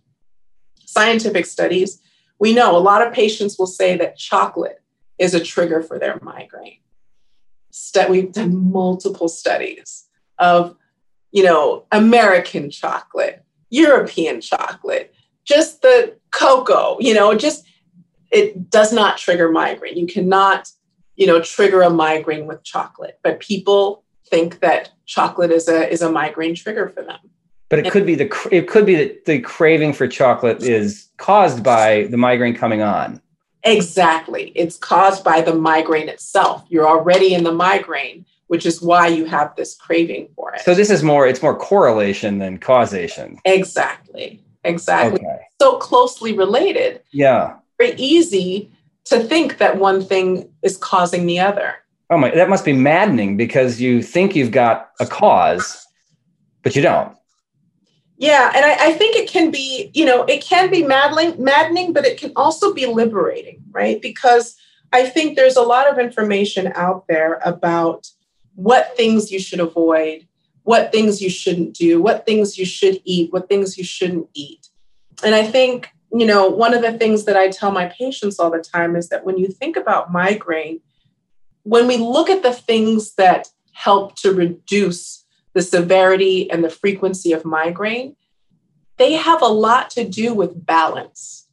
[0.86, 2.02] scientific studies,
[2.40, 4.82] we know a lot of patients will say that chocolate
[5.20, 6.80] is a trigger for their migraine.
[8.10, 10.06] we've done multiple studies
[10.40, 10.76] of,
[11.32, 15.14] you know, American chocolate, European chocolate,
[15.46, 17.66] just the cocoa, you know, just
[18.32, 19.98] it does not trigger migraine.
[19.98, 20.72] You cannot,
[21.16, 26.02] you know, trigger a migraine with chocolate, but people think that chocolate is a is
[26.02, 27.20] a migraine trigger for them.
[27.70, 31.64] But it could be the it could be that the craving for chocolate is caused
[31.64, 33.22] by the migraine coming on.
[33.64, 34.52] Exactly.
[34.56, 36.66] It's caused by the migraine itself.
[36.70, 40.62] You're already in the migraine, which is why you have this craving for it.
[40.62, 43.40] So this is more it's more correlation than causation.
[43.46, 44.43] Exactly.
[44.64, 45.20] Exactly.
[45.20, 45.42] Okay.
[45.62, 47.02] So closely related.
[47.12, 47.58] Yeah.
[47.78, 48.72] Very easy
[49.06, 51.76] to think that one thing is causing the other.
[52.10, 55.86] Oh my, that must be maddening because you think you've got a cause,
[56.62, 57.16] but you don't.
[58.18, 61.92] Yeah, and I, I, think it can be, you know, it can be maddening, maddening,
[61.92, 64.02] but it can also be liberating, right?
[64.02, 64.56] Because
[64.94, 68.08] I think there's a lot of information out there about
[68.56, 70.28] what things you should avoid,
[70.64, 74.70] what things you shouldn't do, what things you should eat, what things you shouldn't eat.
[75.24, 78.50] And I think, you know, one of the things that I tell my patients all
[78.50, 80.80] the time is that when you think about migraine,
[81.64, 87.32] when we look at the things that help to reduce the severity and the frequency
[87.32, 88.16] of migraine,
[88.98, 91.48] they have a lot to do with balance,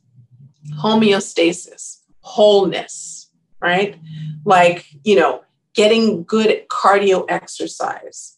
[0.83, 3.99] homeostasis, wholeness, right?
[4.45, 5.43] Like, you know,
[5.75, 8.37] getting good cardio exercise,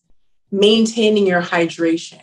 [0.52, 2.20] maintaining your hydration,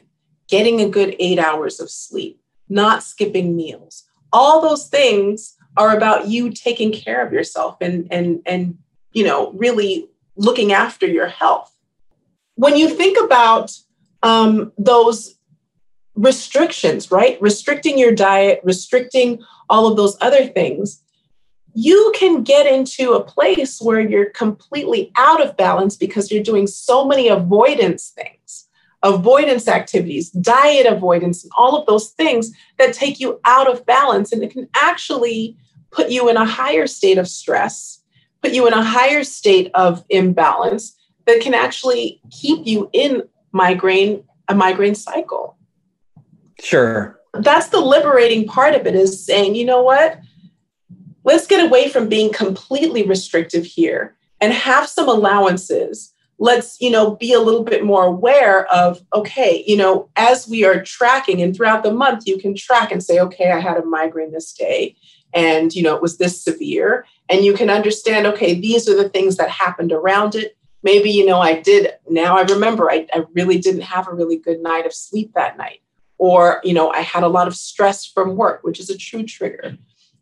[0.48, 2.39] getting a good eight hours of sleep,
[2.70, 4.06] not skipping meals.
[4.32, 8.78] All those things are about you taking care of yourself and and and
[9.13, 11.76] you know really looking after your health
[12.56, 13.72] when you think about
[14.22, 15.36] um, those
[16.15, 21.02] restrictions right restricting your diet restricting all of those other things
[21.73, 26.67] you can get into a place where you're completely out of balance because you're doing
[26.67, 28.69] so many avoidance things
[29.03, 34.32] avoidance activities, diet avoidance, and all of those things that take you out of balance.
[34.32, 35.58] And it can actually
[35.91, 38.01] put you in a higher state of stress,
[38.41, 44.23] put you in a higher state of imbalance that can actually keep you in migraine,
[44.47, 45.58] a migraine cycle.
[46.60, 47.19] Sure.
[47.34, 50.19] That's the liberating part of it is saying, you know what?
[51.23, 56.13] Let's get away from being completely restrictive here and have some allowances.
[56.38, 60.63] Let's you know be a little bit more aware of okay you know as we
[60.63, 63.84] are tracking and throughout the month you can track and say okay i had a
[63.84, 64.95] migraine this day
[65.34, 67.05] and you know it was this severe.
[67.27, 70.55] And you can understand okay these are the things that happened around it.
[70.82, 74.38] Maybe you know i did now i remember I, I really didn't have a really
[74.38, 75.82] good night of sleep that night.
[76.17, 79.23] Or you know i had a lot of stress from work which is a true
[79.23, 79.77] trigger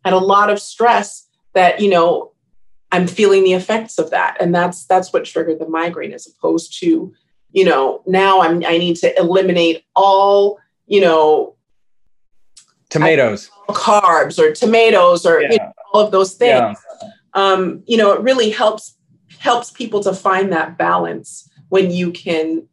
[0.08, 2.32] had a lot of stress that you know
[2.90, 4.36] I'm feeling the effects of that.
[4.40, 7.12] And that's that's what triggered the migraine as opposed to,
[7.52, 11.56] you know, now I'm I need to eliminate all, you know,
[12.88, 15.52] tomatoes, carbs or tomatoes or yeah.
[15.52, 16.78] you know, all of those things.
[17.02, 17.08] Yeah.
[17.34, 18.96] Um, you know, it really helps
[19.38, 22.66] helps people to find that balance when you can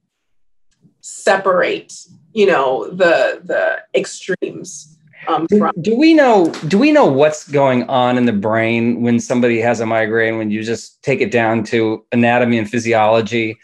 [1.02, 1.94] separate,
[2.32, 4.95] you know, the the extremes
[5.28, 9.20] um, do, do, we know do we know what's going on in the brain when
[9.20, 13.58] somebody has a migraine when you just take it down to anatomy and physiology?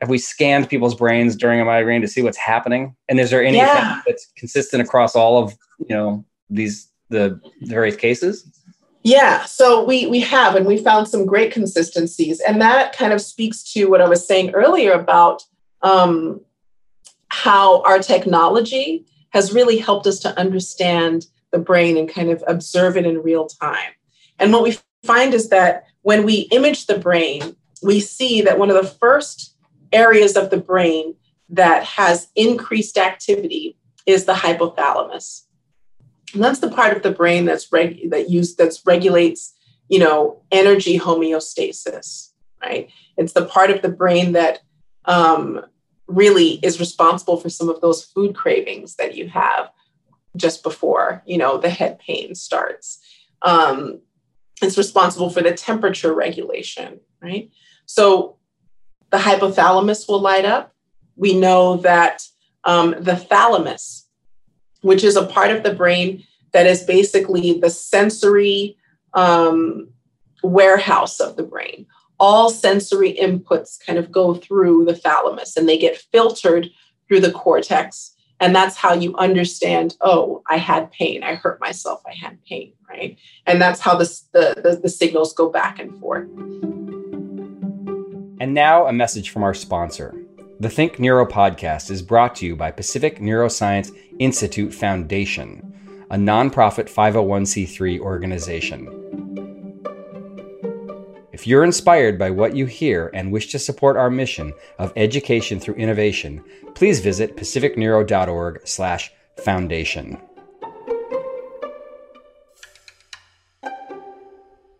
[0.00, 2.96] Have we scanned people's brains during a migraine to see what's happening?
[3.08, 4.00] And is there anything yeah.
[4.06, 8.46] that's consistent across all of you know these the various cases?
[9.02, 13.20] Yeah so we we have and we found some great consistencies and that kind of
[13.22, 15.42] speaks to what i was saying earlier about
[15.82, 16.40] um,
[17.28, 22.96] how our technology has really helped us to understand the brain and kind of observe
[22.96, 23.92] it in real time.
[24.38, 28.70] And what we find is that when we image the brain, we see that one
[28.70, 29.54] of the first
[29.92, 31.14] areas of the brain
[31.48, 35.42] that has increased activity is the hypothalamus.
[36.32, 39.52] And that's the part of the brain that's reg- that use that's regulates,
[39.88, 42.30] you know, energy homeostasis,
[42.62, 42.88] right?
[43.16, 44.60] It's the part of the brain that
[45.06, 45.64] um,
[46.10, 49.70] really is responsible for some of those food cravings that you have
[50.36, 53.00] just before you know the head pain starts.
[53.42, 54.00] Um,
[54.62, 57.50] it's responsible for the temperature regulation right?
[57.86, 58.36] So
[59.10, 60.72] the hypothalamus will light up.
[61.16, 62.22] We know that
[62.64, 64.06] um, the thalamus
[64.82, 68.78] which is a part of the brain that is basically the sensory
[69.12, 69.88] um,
[70.42, 71.86] warehouse of the brain
[72.20, 76.68] all sensory inputs kind of go through the thalamus and they get filtered
[77.08, 78.14] through the cortex.
[78.38, 82.72] And that's how you understand, oh, I had pain, I hurt myself, I had pain,
[82.88, 83.18] right?
[83.46, 86.28] And that's how the, the, the signals go back and forth.
[88.40, 90.14] And now a message from our sponsor.
[90.60, 96.90] The Think Neuro podcast is brought to you by Pacific Neuroscience Institute Foundation, a nonprofit
[96.90, 98.99] 501c3 organization.
[101.32, 105.60] If you're inspired by what you hear and wish to support our mission of education
[105.60, 106.42] through innovation,
[106.74, 110.18] please visit pacificneuro.org/foundation.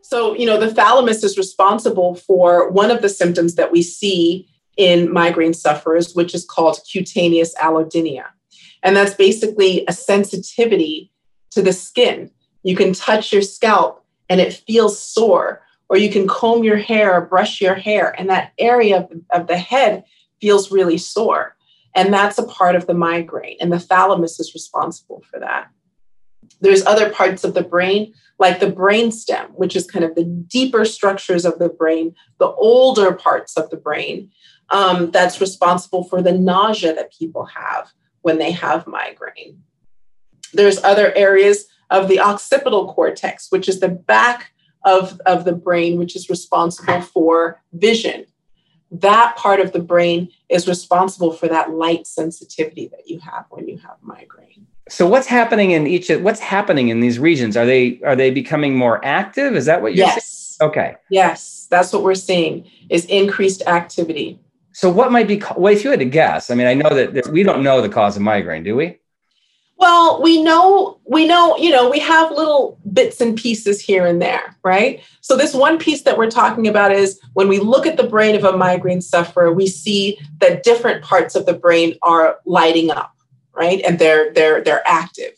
[0.02, 4.48] So, you know, the thalamus is responsible for one of the symptoms that we see
[4.76, 8.24] in migraine sufferers, which is called cutaneous allodynia.
[8.82, 11.12] And that's basically a sensitivity
[11.52, 12.32] to the skin.
[12.64, 17.12] You can touch your scalp and it feels sore or you can comb your hair
[17.12, 20.04] or brush your hair, and that area of, of the head
[20.40, 21.56] feels really sore.
[21.96, 25.68] And that's a part of the migraine, and the thalamus is responsible for that.
[26.60, 30.24] There's other parts of the brain, like the brain stem, which is kind of the
[30.24, 34.30] deeper structures of the brain, the older parts of the brain,
[34.70, 37.90] um, that's responsible for the nausea that people have
[38.22, 39.58] when they have migraine.
[40.52, 44.49] There's other areas of the occipital cortex, which is the back
[44.84, 48.26] of, of the brain, which is responsible for vision.
[48.90, 53.68] That part of the brain is responsible for that light sensitivity that you have when
[53.68, 54.66] you have migraine.
[54.88, 57.56] So what's happening in each of what's happening in these regions?
[57.56, 59.54] Are they are they becoming more active?
[59.54, 60.56] Is that what you're yes.
[60.58, 60.70] saying?
[60.70, 60.96] Okay.
[61.10, 64.40] Yes, that's what we're seeing is increased activity.
[64.72, 66.50] So what might be well if you had to guess?
[66.50, 68.98] I mean, I know that we don't know the cause of migraine, do we?
[69.80, 74.20] Well, we know, we know, you know, we have little bits and pieces here and
[74.20, 75.02] there, right?
[75.22, 78.36] So, this one piece that we're talking about is when we look at the brain
[78.36, 83.14] of a migraine sufferer, we see that different parts of the brain are lighting up,
[83.54, 83.80] right?
[83.80, 85.32] And they're they're they're active.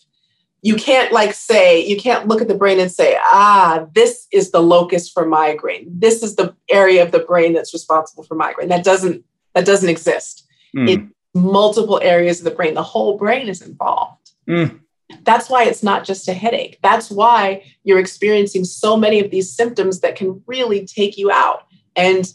[0.61, 4.51] You can't like say, you can't look at the brain and say, ah, this is
[4.51, 5.87] the locus for migraine.
[5.89, 8.69] This is the area of the brain that's responsible for migraine.
[8.69, 9.25] That doesn't
[9.55, 10.49] that doesn't exist.
[10.77, 11.13] Mm.
[11.33, 14.22] Multiple areas of the brain, the whole brain is involved.
[14.49, 14.81] Mm.
[15.25, 16.79] That's why it's not just a headache.
[16.83, 21.67] That's why you're experiencing so many of these symptoms that can really take you out.
[21.95, 22.33] And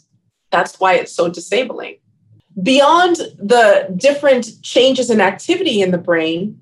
[0.50, 1.98] that's why it's so disabling.
[2.62, 6.60] Beyond the different changes in activity in the brain,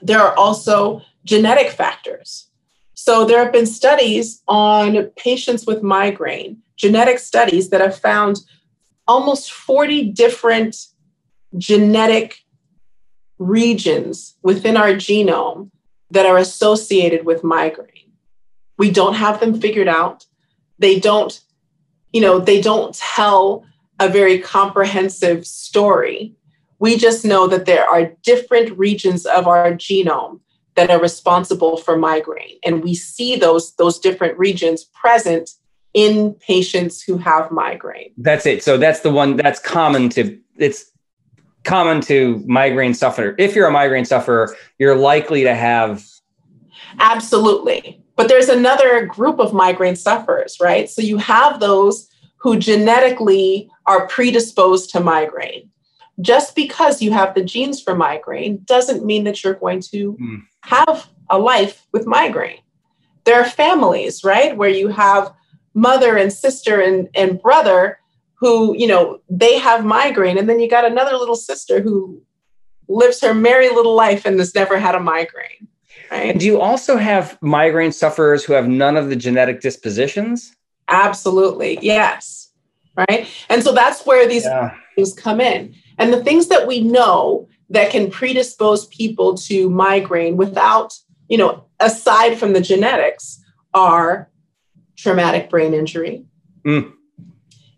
[0.00, 2.48] there are also genetic factors.
[2.94, 8.40] So there have been studies on patients with migraine, genetic studies that have found
[9.08, 10.76] almost 40 different
[11.56, 12.44] genetic
[13.46, 15.70] regions within our genome
[16.10, 18.12] that are associated with migraine.
[18.78, 20.26] We don't have them figured out.
[20.78, 21.40] They don't,
[22.12, 23.64] you know, they don't tell
[23.98, 26.34] a very comprehensive story.
[26.78, 30.40] We just know that there are different regions of our genome
[30.74, 35.50] that are responsible for migraine and we see those those different regions present
[35.92, 38.12] in patients who have migraine.
[38.16, 38.64] That's it.
[38.64, 40.91] So that's the one that's common to it's
[41.64, 43.34] common to migraine sufferer.
[43.38, 46.04] If you're a migraine sufferer, you're likely to have.
[46.98, 48.02] Absolutely.
[48.16, 50.88] But there's another group of migraine sufferers, right?
[50.90, 55.70] So you have those who genetically are predisposed to migraine.
[56.20, 60.42] Just because you have the genes for migraine doesn't mean that you're going to mm.
[60.60, 62.60] have a life with migraine.
[63.24, 65.32] There are families, right, where you have
[65.74, 67.98] mother and sister and, and brother
[68.42, 70.36] who, you know, they have migraine.
[70.36, 72.20] And then you got another little sister who
[72.88, 75.68] lives her merry little life and has never had a migraine.
[76.10, 76.36] Right?
[76.36, 80.56] Do you also have migraine sufferers who have none of the genetic dispositions?
[80.88, 81.78] Absolutely.
[81.82, 82.50] Yes.
[82.96, 83.28] Right.
[83.48, 84.74] And so that's where these yeah.
[84.96, 85.76] things come in.
[85.98, 91.64] And the things that we know that can predispose people to migraine without, you know,
[91.78, 93.40] aside from the genetics
[93.72, 94.28] are
[94.96, 96.24] traumatic brain injury,
[96.66, 96.92] mm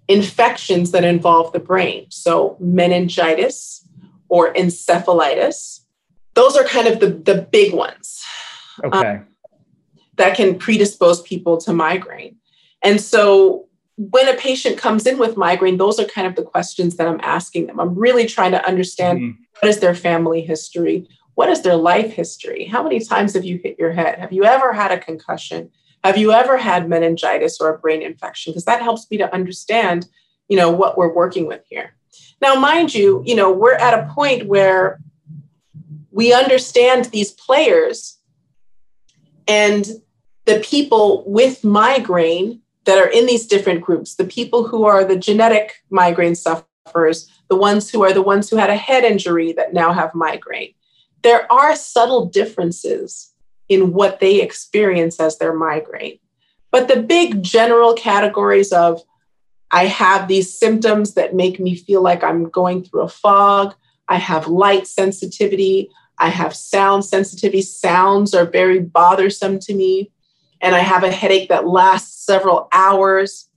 [0.09, 2.07] infections that involve the brain.
[2.11, 3.86] So, meningitis
[4.28, 5.80] or encephalitis,
[6.34, 8.22] those are kind of the, the big ones.
[8.82, 8.98] Okay.
[8.98, 9.26] Um,
[10.16, 12.36] that can predispose people to migraine.
[12.82, 16.96] And so, when a patient comes in with migraine, those are kind of the questions
[16.96, 17.78] that I'm asking them.
[17.78, 19.42] I'm really trying to understand mm-hmm.
[19.61, 21.09] what is their family history?
[21.34, 22.64] What is their life history?
[22.64, 24.18] How many times have you hit your head?
[24.18, 25.70] Have you ever had a concussion?
[26.05, 28.52] Have you ever had meningitis or a brain infection?
[28.52, 30.07] Because that helps me to understand,
[30.48, 31.94] you know, what we're working with here.
[32.42, 35.00] Now, mind you, you know, we're at a point where
[36.11, 38.18] we understand these players
[39.48, 39.86] and
[40.44, 45.16] the people with migraine that are in these different groups, the people who are the
[45.16, 49.72] genetic migraine sufferers, the ones who are the ones who had a head injury that
[49.72, 50.74] now have migraine.
[51.22, 53.34] There are subtle differences
[53.69, 56.19] in what they experience as their migraine.
[56.71, 59.03] But the big general categories of
[59.71, 63.75] I have these symptoms that make me feel like I'm going through a fog,
[64.09, 70.12] I have light sensitivity, I have sound sensitivity, sounds are very bothersome to me,
[70.61, 73.49] and I have a headache that lasts several hours.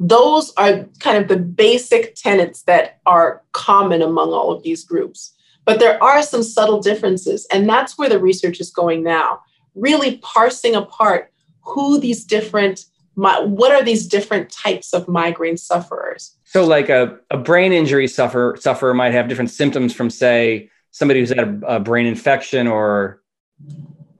[0.00, 5.33] Those are kind of the basic tenets that are common among all of these groups.
[5.64, 9.40] But there are some subtle differences, and that's where the research is going now,
[9.74, 12.86] really parsing apart who these different
[13.16, 16.36] what are these different types of migraine sufferers?
[16.44, 21.20] So like a, a brain injury sufferer sufferer might have different symptoms from say somebody
[21.20, 23.22] who's had a, a brain infection or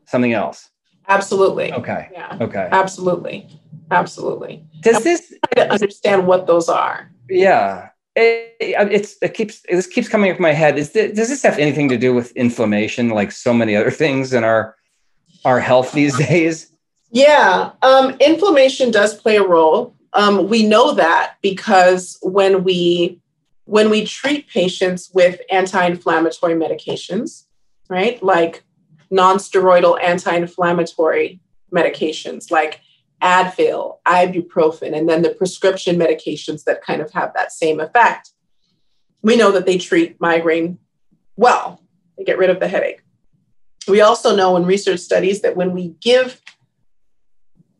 [0.07, 0.71] something else.
[1.09, 1.73] Absolutely.
[1.73, 2.09] Okay.
[2.13, 2.39] Yeah.
[2.41, 2.69] Okay.
[2.71, 3.49] Absolutely.
[3.91, 4.65] Absolutely.
[4.81, 7.11] Does this try to understand what those are.
[7.29, 10.79] Yeah it, it's it keeps this keeps coming up in my head.
[10.79, 14.33] Is this, does this have anything to do with inflammation, like so many other things
[14.33, 14.77] in our
[15.45, 16.71] our health these days?
[17.11, 19.95] Yeah, um, inflammation does play a role.
[20.15, 23.21] Um, we know that because when we
[23.67, 27.45] when we treat patients with anti-inflammatory medications,
[27.89, 28.63] right, like
[29.11, 31.41] non-steroidal anti-inflammatory
[31.73, 32.81] medications, like
[33.23, 38.31] Advil, ibuprofen, and then the prescription medications that kind of have that same effect.
[39.23, 40.79] We know that they treat migraine
[41.37, 41.83] well,
[42.17, 43.03] they get rid of the headache.
[43.89, 46.41] We also know in research studies that when we give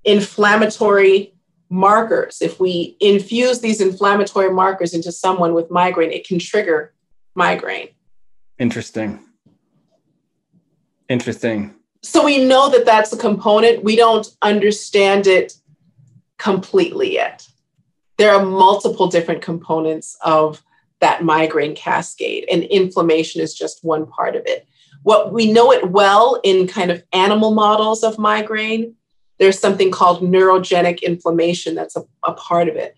[0.05, 1.35] inflammatory
[1.71, 6.93] markers, if we infuse these inflammatory markers into someone with migraine, it can trigger
[7.35, 7.89] migraine.
[8.59, 9.21] Interesting.
[11.09, 11.75] Interesting.
[12.05, 13.83] So we know that that's a component.
[13.83, 15.55] We don't understand it
[16.37, 17.49] completely yet.
[18.19, 20.63] There are multiple different components of
[21.01, 24.69] that migraine cascade, and inflammation is just one part of it.
[25.03, 28.95] What we know it well in kind of animal models of migraine,
[29.39, 32.97] there's something called neurogenic inflammation that's a, a part of it.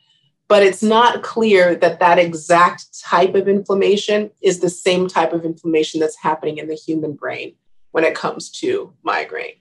[0.48, 5.44] But it's not clear that that exact type of inflammation is the same type of
[5.44, 7.54] inflammation that's happening in the human brain
[7.96, 9.54] when it comes to migraine.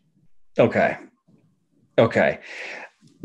[0.60, 0.98] Okay.
[1.98, 2.40] Okay.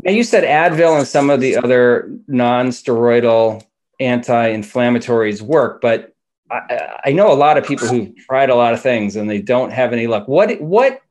[0.05, 3.61] Now you said Advil and some of the other non-steroidal
[3.99, 6.15] anti-inflammatories work, but
[6.49, 9.41] I, I, know a lot of people who've tried a lot of things and they
[9.41, 10.29] don't have any luck.
[10.29, 11.01] What what?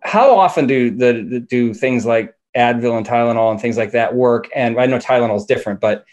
[0.00, 4.48] How often do the do things like Advil and Tylenol and things like that work?
[4.56, 6.04] And I know Tylenol is different, but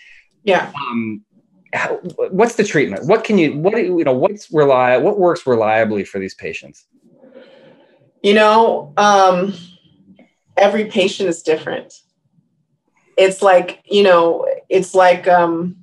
[0.43, 0.71] yeah.
[0.75, 1.25] Um,
[1.73, 1.95] how,
[2.29, 3.05] what's the treatment?
[3.05, 4.13] What can you what you know?
[4.13, 4.97] What's rely?
[4.97, 6.85] What works reliably for these patients?
[8.21, 9.53] You know, um,
[10.55, 12.01] every patient is different.
[13.17, 15.77] It's like you know, it's like um,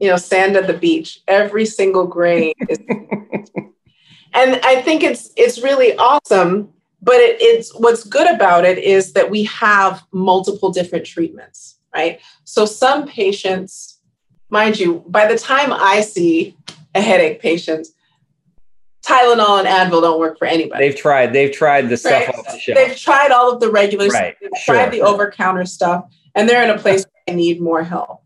[0.00, 1.20] you know, sand at the beach.
[1.26, 2.78] Every single grain is
[4.36, 6.72] and I think it's it's really awesome.
[7.02, 12.20] But it, it's what's good about it is that we have multiple different treatments, right?
[12.44, 14.00] So some patients,
[14.50, 16.56] mind you, by the time I see
[16.94, 17.88] a headache patient,
[19.06, 20.88] Tylenol and Advil don't work for anybody.
[20.88, 21.32] They've tried.
[21.32, 22.34] They've tried the stuff right?
[22.36, 22.76] off the shelf.
[22.76, 24.36] They've tried all of the regular right.
[24.36, 24.40] stuff.
[24.40, 24.74] They've sure.
[24.74, 28.22] tried the over-counter stuff, and they're in a place where they need more help.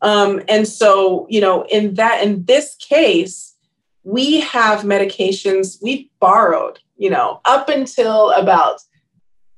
[0.00, 3.56] Um, and so, you know, in that, in this case,
[4.04, 8.80] we have medications we've borrowed, you know, up until about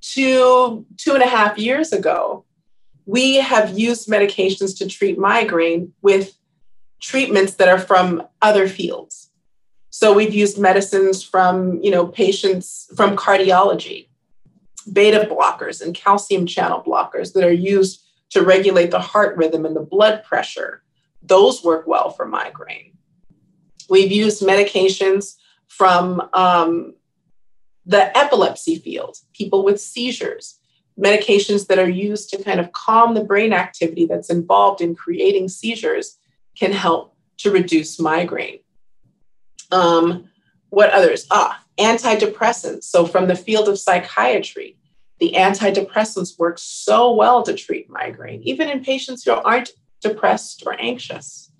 [0.00, 2.44] two, two and a half years ago,
[3.06, 6.36] we have used medications to treat migraine with
[7.00, 9.30] treatments that are from other fields.
[10.05, 14.09] So we've used medicines from, you know, patients from cardiology,
[14.92, 19.74] beta blockers and calcium channel blockers that are used to regulate the heart rhythm and
[19.74, 20.82] the blood pressure.
[21.22, 22.98] Those work well for migraine.
[23.88, 25.36] We've used medications
[25.68, 26.96] from um,
[27.86, 30.61] the epilepsy field, people with seizures,
[31.00, 35.48] medications that are used to kind of calm the brain activity that's involved in creating
[35.48, 36.18] seizures
[36.55, 38.59] can help to reduce migraine.
[39.70, 40.28] Um,
[40.70, 41.26] what others?
[41.30, 42.84] Ah, antidepressants.
[42.84, 44.76] So, from the field of psychiatry,
[45.20, 50.78] the antidepressants work so well to treat migraine, even in patients who aren't depressed or
[50.80, 51.50] anxious.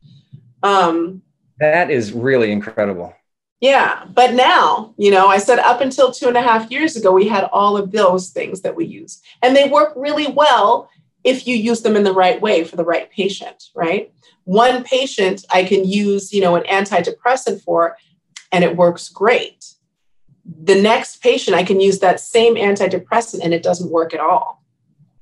[0.63, 1.23] Um,
[1.59, 3.15] that is really incredible.
[3.61, 4.05] Yeah.
[4.13, 7.29] But now, you know, I said up until two and a half years ago, we
[7.29, 10.91] had all of those things that we use, and they work really well
[11.25, 14.13] if you use them in the right way for the right patient, right?
[14.45, 17.97] One patient I can use, you know, an antidepressant for,
[18.53, 19.75] and it works great
[20.45, 24.63] the next patient, I can use that same antidepressant and it doesn't work at all.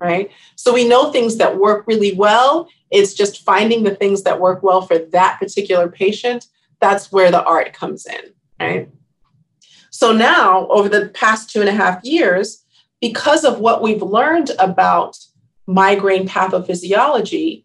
[0.01, 0.31] Right.
[0.57, 2.69] So we know things that work really well.
[2.91, 6.47] It's just finding the things that work well for that particular patient.
[6.81, 8.33] That's where the art comes in.
[8.59, 8.91] Right.
[9.91, 12.65] So now, over the past two and a half years,
[13.01, 15.17] because of what we've learned about
[15.67, 17.65] migraine pathophysiology,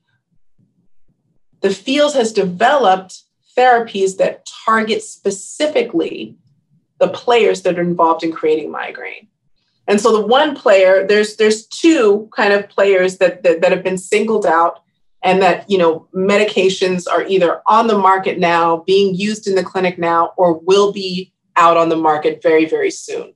[1.62, 3.24] the field has developed
[3.58, 6.38] therapies that target specifically
[7.00, 9.28] the players that are involved in creating migraine.
[9.88, 13.84] And so the one player, there's there's two kind of players that, that, that have
[13.84, 14.82] been singled out
[15.24, 19.64] and that you know medications are either on the market now, being used in the
[19.64, 23.34] clinic now, or will be out on the market very, very soon.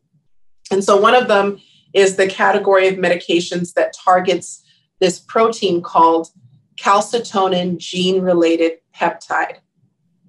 [0.69, 1.59] And so one of them
[1.93, 4.63] is the category of medications that targets
[4.99, 6.29] this protein called
[6.77, 9.57] calcitonin gene related peptide.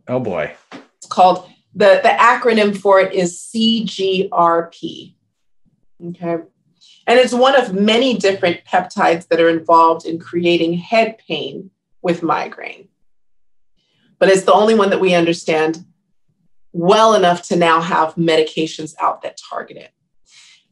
[0.08, 0.54] Oh boy.
[0.98, 5.14] It's called the, the acronym for it is CGRP.
[6.08, 6.36] Okay.
[7.06, 12.22] And it's one of many different peptides that are involved in creating head pain with
[12.22, 12.88] migraine.
[14.18, 15.84] But it's the only one that we understand
[16.72, 19.90] well enough to now have medications out that target it.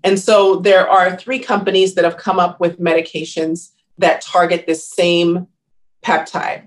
[0.03, 4.87] And so there are three companies that have come up with medications that target this
[4.87, 5.47] same
[6.03, 6.67] peptide.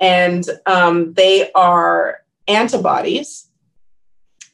[0.00, 3.48] And um, they are antibodies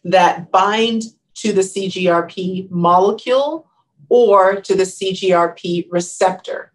[0.04, 1.04] that bind
[1.34, 3.68] to the CGRP molecule
[4.08, 6.72] or to the CGRP receptor.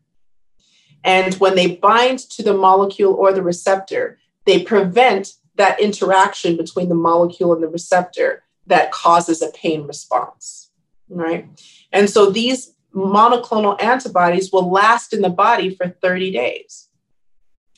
[1.04, 6.90] And when they bind to the molecule or the receptor, they prevent that interaction between
[6.90, 10.71] the molecule and the receptor that causes a pain response.
[11.12, 11.48] Right.
[11.92, 16.88] And so these monoclonal antibodies will last in the body for 30 days.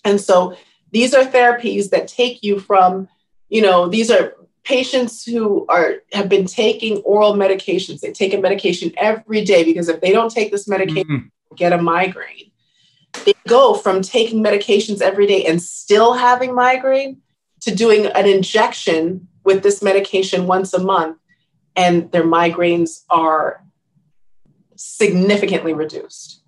[0.06, 0.56] And so
[0.92, 3.08] these are therapies that take you from,
[3.50, 8.38] you know, these are patients who are have been taking oral medications, they take a
[8.38, 11.56] medication every day because if they don't take this medication, mm-hmm.
[11.56, 12.52] get a migraine.
[13.26, 17.22] They go from taking medications every day and still having migraine
[17.62, 21.18] to doing an injection with this medication once a month,
[21.76, 23.64] and their migraines are
[24.76, 26.42] significantly reduced.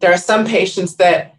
[0.00, 1.34] There are some patients that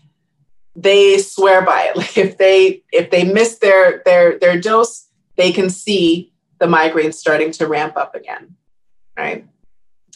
[0.76, 1.96] they swear by it.
[1.98, 7.16] Like if they if they miss their their their dose, they can see the migraines
[7.16, 8.56] starting to ramp up again.
[9.18, 9.46] Right.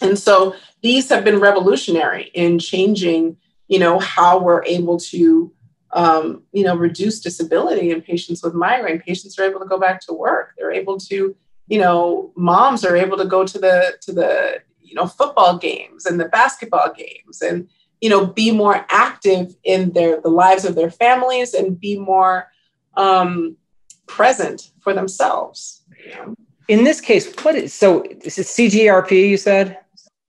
[0.02, 5.52] And so these have been revolutionary in changing, you know, how we're able to
[5.92, 9.00] um, you know, reduce disability in patients with migraine.
[9.00, 10.54] Patients are able to go back to work.
[10.58, 11.36] They're able to,
[11.68, 16.06] you know, moms are able to go to the to the you know football games
[16.06, 17.68] and the basketball games and
[18.02, 22.48] you know be more active in their the lives of their families and be more
[22.96, 23.58] um,
[24.08, 25.84] present for themselves.
[26.68, 28.04] In this case, what is so?
[28.04, 29.30] Is it CGRP?
[29.30, 29.80] You said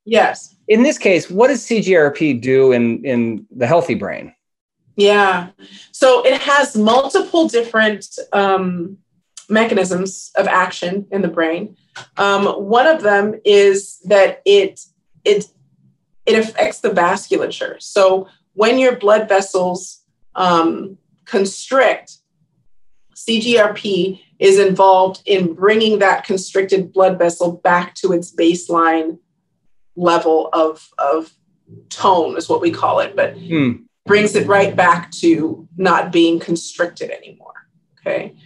[0.05, 0.57] yes.
[0.67, 4.35] In this case, what does CGRP do in in the healthy brain?
[4.97, 5.51] Yeah,
[5.93, 8.99] so it has multiple different um,
[9.49, 11.77] mechanisms of action in the brain.
[12.17, 14.81] Um, one of them is that it
[15.25, 15.47] it
[16.27, 17.81] it affects the vasculature.
[17.81, 20.03] So when your blood vessels
[20.35, 22.19] um, constrict,
[23.15, 29.19] CGRP is involved in bringing that constricted blood vessel back to its baseline
[29.97, 31.33] level of, of
[31.89, 33.73] tone, is what we call it, but hmm.
[34.07, 37.69] brings it right back to not being constricted anymore.
[38.01, 38.37] Okay.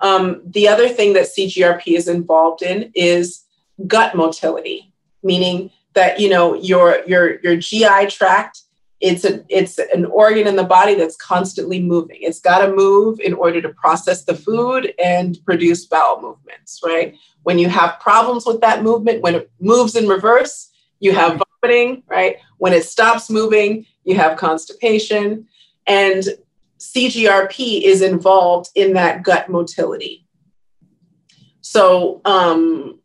[0.00, 3.44] Um, the other thing that CGRP is involved in is
[3.86, 4.92] gut motility,
[5.22, 8.62] meaning that you know your your your GI tract
[9.00, 12.18] it's a it's an organ in the body that's constantly moving.
[12.20, 17.16] It's got to move in order to process the food and produce bowel movements right?
[17.42, 20.70] When you have problems with that movement when it moves in reverse
[21.00, 22.36] you have vomiting right?
[22.58, 25.46] When it stops moving you have constipation.
[25.86, 26.24] And
[26.80, 30.26] cgrp is involved in that gut motility
[31.60, 32.98] so um,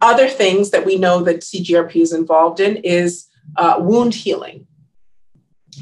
[0.00, 4.66] other things that we know that cgrp is involved in is uh, wound healing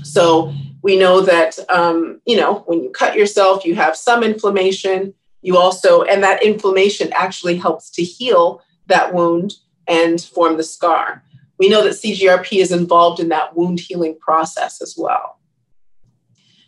[0.02, 5.14] so we know that, um, you know, when you cut yourself, you have some inflammation.
[5.42, 9.54] You also, and that inflammation actually helps to heal that wound
[9.86, 11.22] and form the scar.
[11.58, 15.38] We know that CGRP is involved in that wound healing process as well.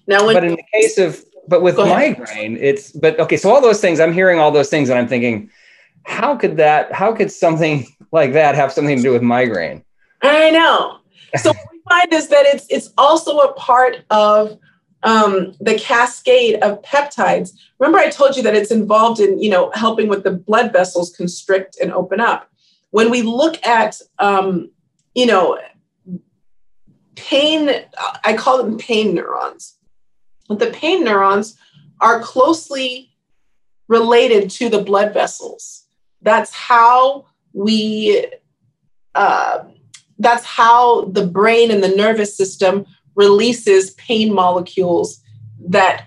[0.07, 3.61] Now, when, but in the case of, but with migraine, it's, but okay, so all
[3.61, 5.51] those things, I'm hearing all those things and I'm thinking,
[6.05, 9.85] how could that, how could something like that have something to do with migraine?
[10.23, 10.99] I know.
[11.37, 14.59] So we find is that it's it's also a part of
[15.03, 17.51] um, the cascade of peptides.
[17.79, 21.15] Remember, I told you that it's involved in you know helping with the blood vessels
[21.15, 22.49] constrict and open up.
[22.91, 24.71] When we look at um,
[25.15, 25.59] you know
[27.17, 27.71] pain,
[28.25, 29.77] I call them pain neurons.
[30.49, 31.57] The pain neurons
[32.01, 33.11] are closely
[33.88, 35.84] related to the blood vessels.
[36.22, 38.26] That's how we
[39.14, 39.64] uh,
[40.18, 45.20] that's how the brain and the nervous system releases pain molecules
[45.68, 46.07] that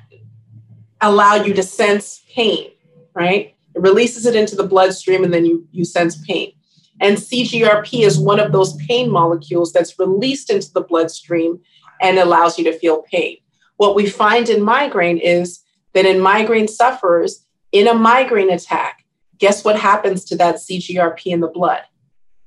[1.02, 2.72] allow you to sense pain,
[3.14, 3.56] right?
[3.76, 6.54] It releases it into the bloodstream and then you, you sense pain.
[7.00, 11.60] And CGRP is one of those pain molecules that's released into the bloodstream
[12.02, 13.38] and allows you to feel pain.
[13.78, 15.64] What we find in migraine is
[15.94, 19.04] that in migraine sufferers, in a migraine attack,
[19.38, 21.82] guess what happens to that CGRP in the blood?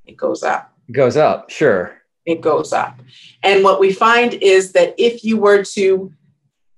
[0.05, 1.97] It goes up It goes up, sure.
[2.26, 3.01] It goes up.
[3.43, 6.12] And what we find is that if you were to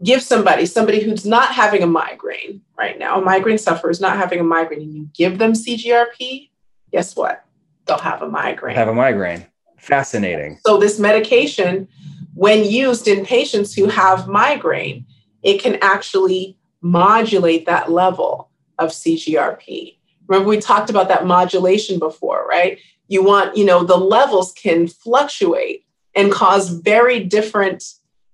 [0.04, 4.16] give somebody, somebody who's not having a migraine right now, a migraine sufferer is not
[4.16, 6.50] having a migraine, and you give them CGRP,
[6.90, 7.44] guess what?
[7.86, 8.76] They'll have a migraine.
[8.76, 9.46] Have a migraine.
[9.78, 10.60] Fascinating.
[10.64, 11.88] So, this medication,
[12.34, 15.06] when used in patients who have migraine,
[15.42, 19.96] it can actually modulate that level of CGRP.
[20.28, 22.78] Remember, we talked about that modulation before, right?
[23.12, 27.84] you want you know the levels can fluctuate and cause very different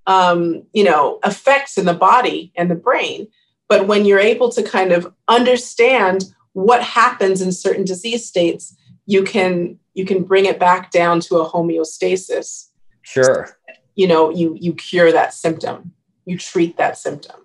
[0.07, 3.27] um, you know effects in the body and the brain
[3.69, 8.77] but when you're able to kind of understand what happens in certain disease states
[9.07, 12.69] you can you can bring it back down to a homeostasis
[13.03, 13.58] sure
[13.99, 15.93] you know you you cure that symptom
[16.25, 17.37] you treat that symptom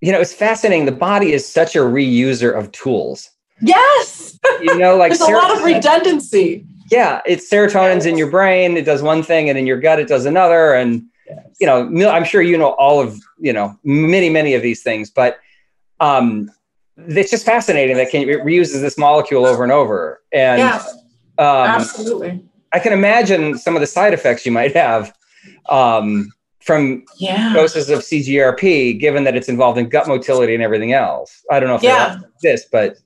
[0.00, 3.30] you know it's fascinating the body is such a reuser of tools
[3.60, 8.76] yes you know like there's a lot of redundancy yeah, it's serotonin's in your brain.
[8.76, 10.74] It does one thing, and in your gut, it does another.
[10.74, 11.46] And yes.
[11.60, 15.10] you know, I'm sure you know all of you know many many of these things.
[15.10, 15.38] But
[16.00, 16.50] um,
[16.96, 20.22] it's just fascinating that can, it reuses this molecule over and over.
[20.32, 20.82] And yeah,
[21.38, 22.44] um, absolutely.
[22.72, 25.14] I can imagine some of the side effects you might have
[25.68, 27.52] um, from yeah.
[27.52, 31.44] doses of CGRP, given that it's involved in gut motility and everything else.
[31.50, 32.18] I don't know if yeah.
[32.42, 32.96] this, but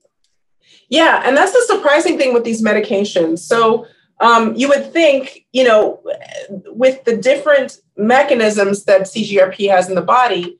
[0.89, 3.39] yeah, and that's the surprising thing with these medications.
[3.39, 3.85] So
[4.19, 6.01] um, you would think, you know,
[6.67, 10.59] with the different mechanisms that CGRP has in the body,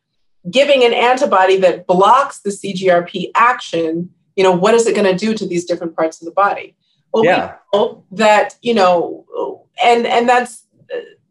[0.50, 5.18] giving an antibody that blocks the CGRP action, you know, what is it going to
[5.18, 6.76] do to these different parts of the body?
[7.14, 7.56] Well, yeah.
[7.74, 9.26] we know that, you know,
[9.84, 10.66] and and that's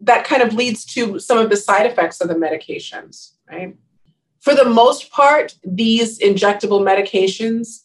[0.01, 3.77] that kind of leads to some of the side effects of the medications, right?
[4.41, 7.85] For the most part, these injectable medications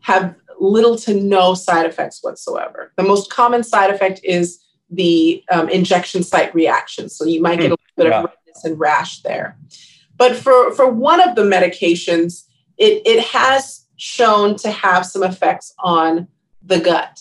[0.00, 2.92] have little to no side effects whatsoever.
[2.96, 4.60] The most common side effect is
[4.90, 7.08] the um, injection site reaction.
[7.08, 8.18] So you might get a little bit yeah.
[8.18, 9.56] of redness and rash there.
[10.16, 12.44] But for, for one of the medications,
[12.76, 16.28] it, it has shown to have some effects on
[16.62, 17.20] the gut.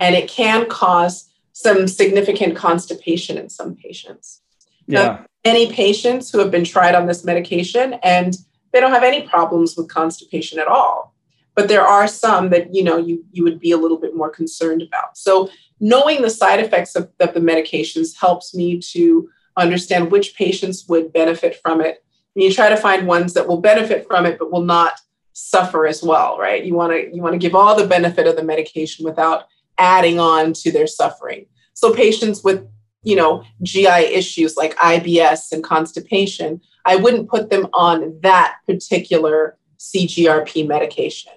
[0.00, 4.42] And it can cause some significant constipation in some patients.
[4.86, 5.02] Yeah.
[5.02, 8.36] Now, many patients who have been tried on this medication and
[8.72, 11.14] they don't have any problems with constipation at all.
[11.54, 14.28] But there are some that you know you you would be a little bit more
[14.28, 15.16] concerned about.
[15.16, 15.48] So
[15.78, 21.12] knowing the side effects of, of the medications helps me to understand which patients would
[21.12, 22.04] benefit from it.
[22.34, 25.00] And you try to find ones that will benefit from it but will not
[25.32, 26.64] suffer as well, right?
[26.64, 29.46] You want to you want to give all the benefit of the medication without
[29.78, 31.46] adding on to their suffering.
[31.74, 32.66] So patients with,
[33.02, 39.56] you know, GI issues like IBS and constipation, I wouldn't put them on that particular
[39.78, 41.32] CGRP medication.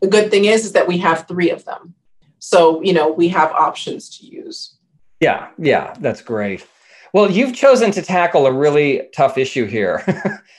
[0.00, 1.94] The good thing is, is that we have three of them.
[2.38, 4.76] So, you know, we have options to use.
[5.20, 6.66] Yeah, yeah, that's great.
[7.12, 10.04] Well, you've chosen to tackle a really tough issue here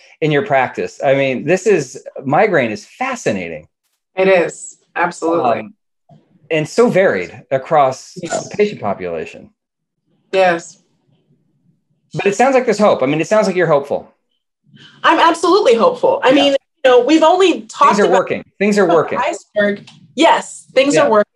[0.21, 1.01] in your practice.
[1.03, 3.67] I mean, this is migraine is fascinating.
[4.15, 5.59] It is, absolutely.
[5.59, 5.73] Um,
[6.51, 8.49] and so varied across yes.
[8.49, 9.51] the patient population.
[10.31, 10.83] Yes.
[12.13, 13.01] But it sounds like there's hope.
[13.01, 14.13] I mean, it sounds like you're hopeful.
[15.03, 16.19] I'm absolutely hopeful.
[16.23, 16.35] I yeah.
[16.35, 18.43] mean, you know, we've only talked things are working.
[18.59, 19.17] Things are working.
[19.17, 19.87] Iceberg.
[20.15, 21.03] Yes, things yeah.
[21.03, 21.31] are working.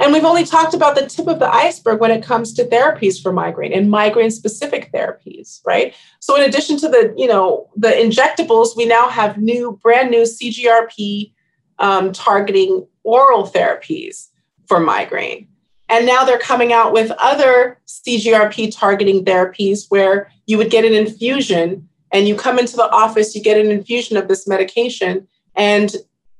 [0.00, 3.22] And we've only talked about the tip of the iceberg when it comes to therapies
[3.22, 5.94] for migraine and migraine specific therapies, right?
[6.20, 10.22] So in addition to the, you know, the injectables, we now have new brand new
[10.22, 11.32] CGRP
[11.78, 14.28] um, targeting oral therapies
[14.72, 15.46] for migraine.
[15.90, 20.94] And now they're coming out with other CGRP targeting therapies where you would get an
[20.94, 25.94] infusion and you come into the office, you get an infusion of this medication, and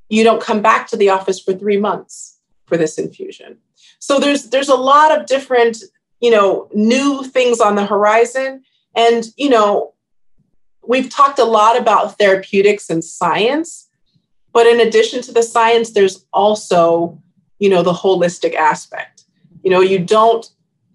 [0.08, 3.58] you don't come back to the office for three months for this infusion.
[3.98, 5.76] So there's there's a lot of different,
[6.20, 8.62] you know, new things on the horizon.
[8.96, 9.92] And, you know,
[10.86, 13.90] we've talked a lot about therapeutics and science,
[14.54, 17.21] but in addition to the science, there's also
[17.62, 19.24] you know the holistic aspect.
[19.62, 20.44] You know you don't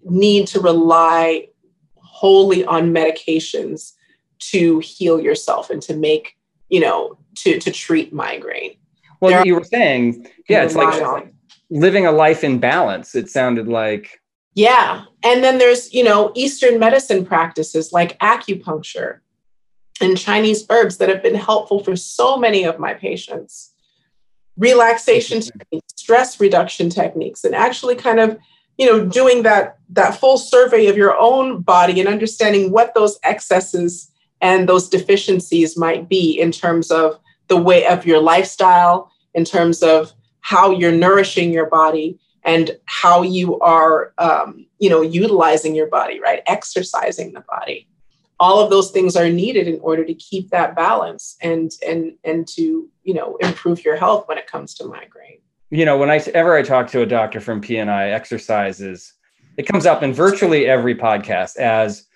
[0.04, 1.48] need to rely
[1.96, 3.94] wholly on medications
[4.50, 6.36] to heal yourself and to make
[6.68, 8.76] you know to to treat migraine.
[9.20, 11.32] Well there you were saying yeah it's like on.
[11.70, 13.14] living a life in balance.
[13.14, 14.20] It sounded like
[14.54, 15.04] yeah.
[15.22, 19.20] And then there's you know eastern medicine practices like acupuncture
[20.00, 23.72] and chinese herbs that have been helpful for so many of my patients
[24.58, 28.38] relaxation techniques, stress reduction techniques, and actually kind of,
[28.76, 33.18] you know, doing that that full survey of your own body and understanding what those
[33.22, 39.44] excesses and those deficiencies might be in terms of the way of your lifestyle, in
[39.44, 45.74] terms of how you're nourishing your body and how you are um, you know utilizing
[45.74, 46.42] your body right?
[46.46, 47.86] Exercising the body
[48.40, 52.46] all of those things are needed in order to keep that balance and and and
[52.48, 55.38] to you know improve your health when it comes to migraine.
[55.70, 59.12] You know when i ever i talk to a doctor from pni exercises
[59.58, 62.06] it comes up in virtually every podcast as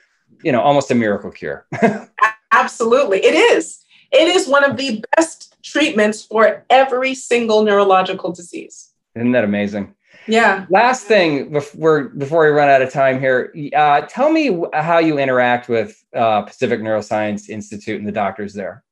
[0.43, 1.67] you know almost a miracle cure.
[2.53, 3.19] Absolutely.
[3.25, 3.85] It is.
[4.13, 8.93] It is one of the best treatments for every single neurological disease.
[9.17, 9.95] Isn't that amazing
[10.27, 10.67] yeah.
[10.71, 15.19] Last thing before before we run out of time here, uh, tell me how you
[15.19, 18.85] interact with uh, Pacific Neuroscience Institute and the doctors there.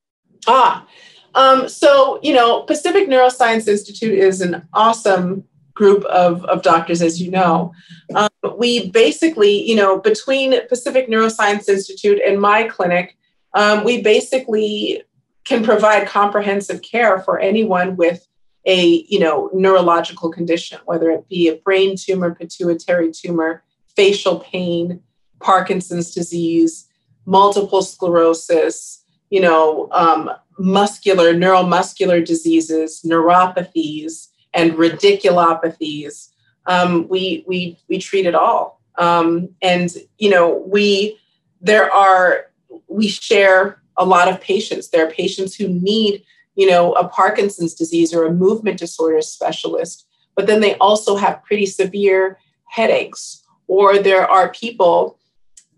[0.47, 0.87] Ah,
[1.35, 5.45] um, so you know, Pacific Neuroscience Institute is an awesome
[5.81, 7.72] group of, of doctors, as you know.
[8.14, 8.28] Um,
[8.59, 13.16] we basically, you know, between Pacific Neuroscience Institute and my clinic,
[13.55, 15.03] um, we basically
[15.45, 18.26] can provide comprehensive care for anyone with
[18.66, 23.62] a you know neurological condition whether it be a brain tumor pituitary tumor
[23.96, 25.00] facial pain
[25.40, 26.86] parkinson's disease
[27.24, 29.00] multiple sclerosis
[29.30, 36.28] you know, um, muscular, neuromuscular diseases, neuropathies, and radiculopathies.
[36.66, 41.18] Um, we we we treat it all, um, and you know we
[41.61, 42.46] there are
[42.88, 44.88] we share a lot of patients.
[44.88, 46.24] There are patients who need
[46.55, 51.44] you know a Parkinson's disease or a movement disorder specialist, but then they also have
[51.44, 55.18] pretty severe headaches, or there are people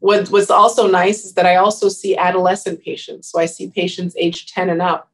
[0.02, 3.28] what, what's also nice is that I also see adolescent patients.
[3.28, 5.08] So I see patients age 10 and up.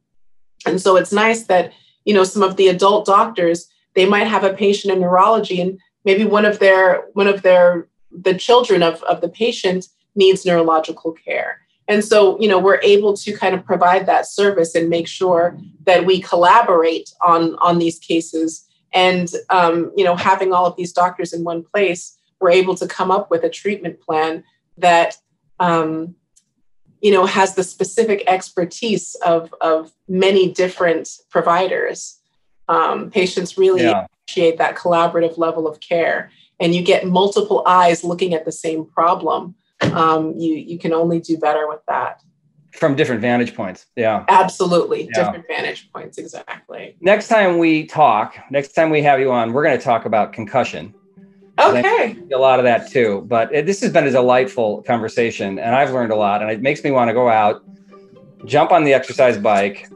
[0.65, 1.75] And so it's nice that,
[2.07, 5.79] you know, some of the adult doctors, they might have a patient in neurology and
[6.07, 11.13] maybe one of their, one of their, the children of, of the patient needs neurological
[11.13, 11.61] care.
[11.89, 15.59] And so, you know, we're able to kind of provide that service and make sure
[15.85, 18.67] that we collaborate on, on these cases.
[18.93, 22.87] And, um, you know, having all of these doctors in one place, we're able to
[22.87, 24.45] come up with a treatment plan
[24.77, 25.17] that
[25.61, 26.15] um,
[27.01, 32.21] you know has the specific expertise of of many different providers
[32.69, 34.05] um, patients really yeah.
[34.05, 36.31] appreciate that collaborative level of care
[36.61, 39.55] and you get multiple eyes looking at the same problem
[39.93, 42.23] um, you you can only do better with that
[42.73, 45.25] from different vantage points yeah absolutely yeah.
[45.25, 49.65] different vantage points exactly next time we talk next time we have you on we're
[49.65, 50.95] going to talk about concussion
[51.59, 52.17] Okay.
[52.33, 53.25] A lot of that too.
[53.27, 56.63] But it, this has been a delightful conversation, and I've learned a lot, and it
[56.63, 57.63] makes me want to go out,
[58.45, 59.89] jump on the exercise bike,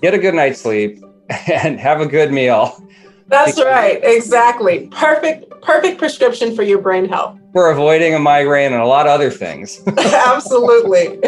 [0.00, 1.02] get a good night's sleep,
[1.52, 2.82] and have a good meal.
[3.30, 4.00] That's because right.
[4.02, 4.88] Exactly.
[4.90, 7.38] Perfect, perfect prescription for your brain health.
[7.52, 9.80] For avoiding a migraine and a lot of other things.
[9.98, 11.18] Absolutely.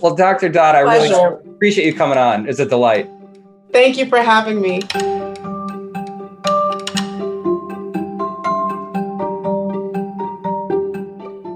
[0.00, 0.48] well, Dr.
[0.48, 1.12] Dodd, I Pleasure.
[1.12, 2.48] really appreciate you coming on.
[2.48, 3.10] It's a delight.
[3.72, 4.80] Thank you for having me.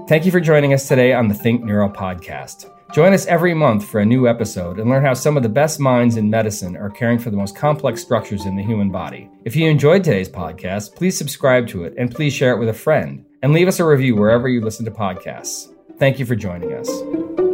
[0.07, 2.69] Thank you for joining us today on the Think Neuro podcast.
[2.93, 5.79] Join us every month for a new episode and learn how some of the best
[5.79, 9.29] minds in medicine are caring for the most complex structures in the human body.
[9.43, 12.73] If you enjoyed today's podcast, please subscribe to it and please share it with a
[12.73, 15.73] friend and leave us a review wherever you listen to podcasts.
[15.99, 17.46] Thank you for joining us.